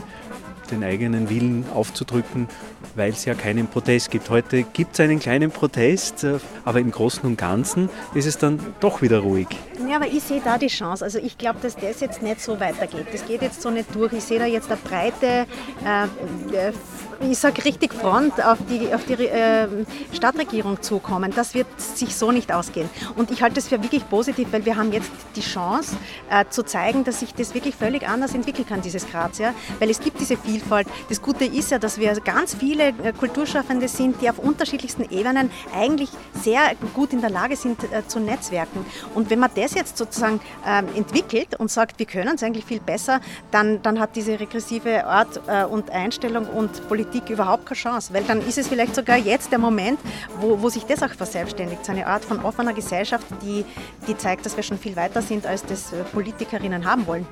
den 0.71 0.83
eigenen 0.83 1.29
Willen 1.29 1.65
aufzudrücken, 1.73 2.47
weil 2.95 3.11
es 3.11 3.25
ja 3.25 3.33
keinen 3.33 3.67
Protest 3.67 4.11
gibt. 4.11 4.29
Heute 4.29 4.63
gibt 4.63 4.93
es 4.93 4.99
einen 4.99 5.19
kleinen 5.19 5.51
Protest, 5.51 6.23
äh, 6.23 6.39
aber 6.65 6.79
im 6.79 6.91
Großen 6.91 7.23
und 7.23 7.37
Ganzen 7.37 7.89
ist 8.13 8.25
es 8.25 8.37
dann 8.37 8.59
doch 8.79 9.01
wieder 9.01 9.19
ruhig. 9.19 9.47
Ja, 9.87 9.97
aber 9.97 10.07
ich 10.07 10.23
sehe 10.23 10.41
da 10.43 10.57
die 10.57 10.67
Chance. 10.67 11.03
Also 11.03 11.19
ich 11.19 11.37
glaube, 11.37 11.59
dass 11.61 11.75
das 11.75 11.99
jetzt 11.99 12.21
nicht 12.21 12.41
so 12.41 12.59
weitergeht. 12.59 13.07
Das 13.11 13.25
geht 13.25 13.41
jetzt 13.41 13.61
so 13.61 13.69
nicht 13.69 13.93
durch. 13.93 14.13
Ich 14.13 14.23
sehe 14.23 14.39
da 14.39 14.45
jetzt 14.45 14.69
eine 14.69 14.79
breite 14.81 15.45
äh, 15.85 16.71
ich 17.19 17.37
sage 17.37 17.63
richtig 17.65 17.93
Front 17.93 18.43
auf 18.43 18.57
die, 18.69 18.93
auf 18.93 19.03
die 19.05 19.25
äh, 19.25 19.67
Stadtregierung 20.13 20.81
zukommen. 20.81 21.33
Das 21.35 21.53
wird 21.53 21.67
sich 21.77 22.15
so 22.15 22.31
nicht 22.31 22.51
ausgehen. 22.51 22.89
Und 23.15 23.31
ich 23.31 23.41
halte 23.41 23.59
es 23.59 23.67
für 23.67 23.81
wirklich 23.81 24.07
positiv, 24.09 24.49
weil 24.51 24.65
wir 24.65 24.75
haben 24.75 24.91
jetzt 24.91 25.11
die 25.35 25.41
Chance 25.41 25.95
äh, 26.29 26.45
zu 26.49 26.63
zeigen, 26.63 27.03
dass 27.03 27.21
sich 27.21 27.33
das 27.33 27.53
wirklich 27.53 27.75
völlig 27.75 28.07
anders 28.07 28.35
entwickeln 28.35 28.67
kann, 28.67 28.81
dieses 28.81 29.09
Graz. 29.09 29.39
Ja? 29.39 29.53
Weil 29.79 29.89
es 29.89 29.99
gibt 29.99 30.19
diese 30.19 30.37
Vielfalt. 30.57 30.87
Das 31.09 31.21
Gute 31.21 31.45
ist 31.45 31.69
ja, 31.71 31.77
dass 31.77 31.99
wir 31.99 32.13
ganz 32.21 32.55
viele 32.55 32.87
äh, 32.87 33.13
Kulturschaffende 33.17 33.87
sind, 33.87 34.21
die 34.21 34.29
auf 34.29 34.39
unterschiedlichsten 34.39 35.03
Ebenen 35.03 35.51
eigentlich 35.75 36.09
sehr 36.41 36.71
gut 36.95 37.13
in 37.13 37.21
der 37.21 37.29
Lage 37.29 37.55
sind 37.55 37.83
äh, 37.83 38.07
zu 38.07 38.19
netzwerken. 38.19 38.85
Und 39.13 39.29
wenn 39.29 39.39
man 39.39 39.51
das 39.53 39.75
jetzt 39.75 39.97
sozusagen 39.97 40.39
ähm, 40.65 40.87
entwickelt 40.95 41.59
und 41.59 41.69
sagt, 41.69 41.99
wir 41.99 42.07
können 42.07 42.35
es 42.35 42.43
eigentlich 42.43 42.65
viel 42.65 42.79
besser, 42.79 43.21
dann, 43.51 43.81
dann 43.83 43.99
hat 43.99 44.15
diese 44.15 44.39
regressive 44.39 45.05
Art 45.05 45.41
äh, 45.47 45.63
und 45.65 45.91
Einstellung 45.91 46.47
und 46.47 46.87
Politik 46.87 47.29
überhaupt 47.29 47.67
keine 47.67 47.77
Chance, 47.77 48.13
weil 48.13 48.23
dann 48.23 48.41
ist 48.41 48.57
es 48.57 48.67
vielleicht 48.67 48.95
sogar 48.95 49.17
jetzt 49.17 49.51
der 49.51 49.59
Moment, 49.59 49.99
wo, 50.39 50.59
wo 50.61 50.69
sich 50.69 50.85
das 50.85 51.03
auch 51.03 51.13
verselbstständigt. 51.13 51.87
Eine 51.87 52.07
Art 52.07 52.25
von 52.25 52.43
offener 52.43 52.73
Gesellschaft, 52.73 53.25
die, 53.43 53.63
die 54.07 54.17
zeigt, 54.17 54.45
dass 54.45 54.55
wir 54.55 54.63
schon 54.63 54.79
viel 54.79 54.95
weiter 54.95 55.21
sind, 55.21 55.45
als 55.45 55.63
das 55.65 55.91
Politikerinnen 56.13 56.85
haben 56.85 57.05
wollen. 57.05 57.27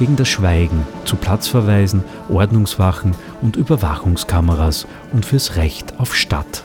Gegen 0.00 0.16
das 0.16 0.28
Schweigen, 0.28 0.86
zu 1.04 1.14
Platzverweisen, 1.14 2.02
Ordnungswachen 2.30 3.14
und 3.42 3.56
Überwachungskameras 3.56 4.86
und 5.12 5.26
fürs 5.26 5.56
Recht 5.56 6.00
auf 6.00 6.16
Stadt. 6.16 6.64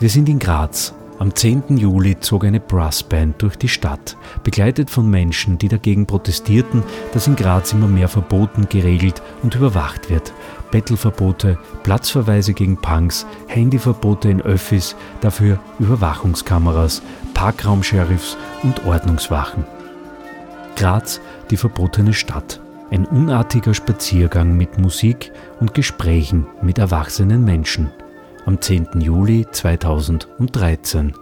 Wir 0.00 0.08
sind 0.08 0.26
in 0.26 0.38
Graz, 0.38 0.94
am 1.18 1.34
10. 1.34 1.76
Juli 1.76 2.18
zog 2.18 2.46
eine 2.46 2.60
Brassband 2.60 3.42
durch 3.42 3.56
die 3.56 3.68
Stadt, 3.68 4.16
begleitet 4.42 4.88
von 4.88 5.10
Menschen, 5.10 5.58
die 5.58 5.68
dagegen 5.68 6.06
protestierten, 6.06 6.82
dass 7.12 7.26
in 7.26 7.36
Graz 7.36 7.74
immer 7.74 7.88
mehr 7.88 8.08
verboten, 8.08 8.66
geregelt 8.70 9.20
und 9.42 9.54
überwacht 9.54 10.08
wird. 10.08 10.32
Bettelverbote, 10.70 11.58
Platzverweise 11.82 12.54
gegen 12.54 12.78
Punks, 12.78 13.26
Handyverbote 13.48 14.30
in 14.30 14.40
Öffis, 14.40 14.96
dafür 15.20 15.60
Überwachungskameras, 15.78 17.02
Parkraumsheriffs 17.34 18.38
und 18.62 18.86
Ordnungswachen. 18.86 19.66
Graz, 20.74 21.20
die 21.50 21.58
verbotene 21.58 22.14
Stadt. 22.14 22.61
Ein 22.92 23.06
unartiger 23.06 23.72
Spaziergang 23.72 24.54
mit 24.54 24.76
Musik 24.76 25.32
und 25.60 25.72
Gesprächen 25.72 26.46
mit 26.60 26.76
erwachsenen 26.76 27.42
Menschen 27.42 27.90
am 28.44 28.60
10. 28.60 29.00
Juli 29.00 29.46
2013. 29.50 31.14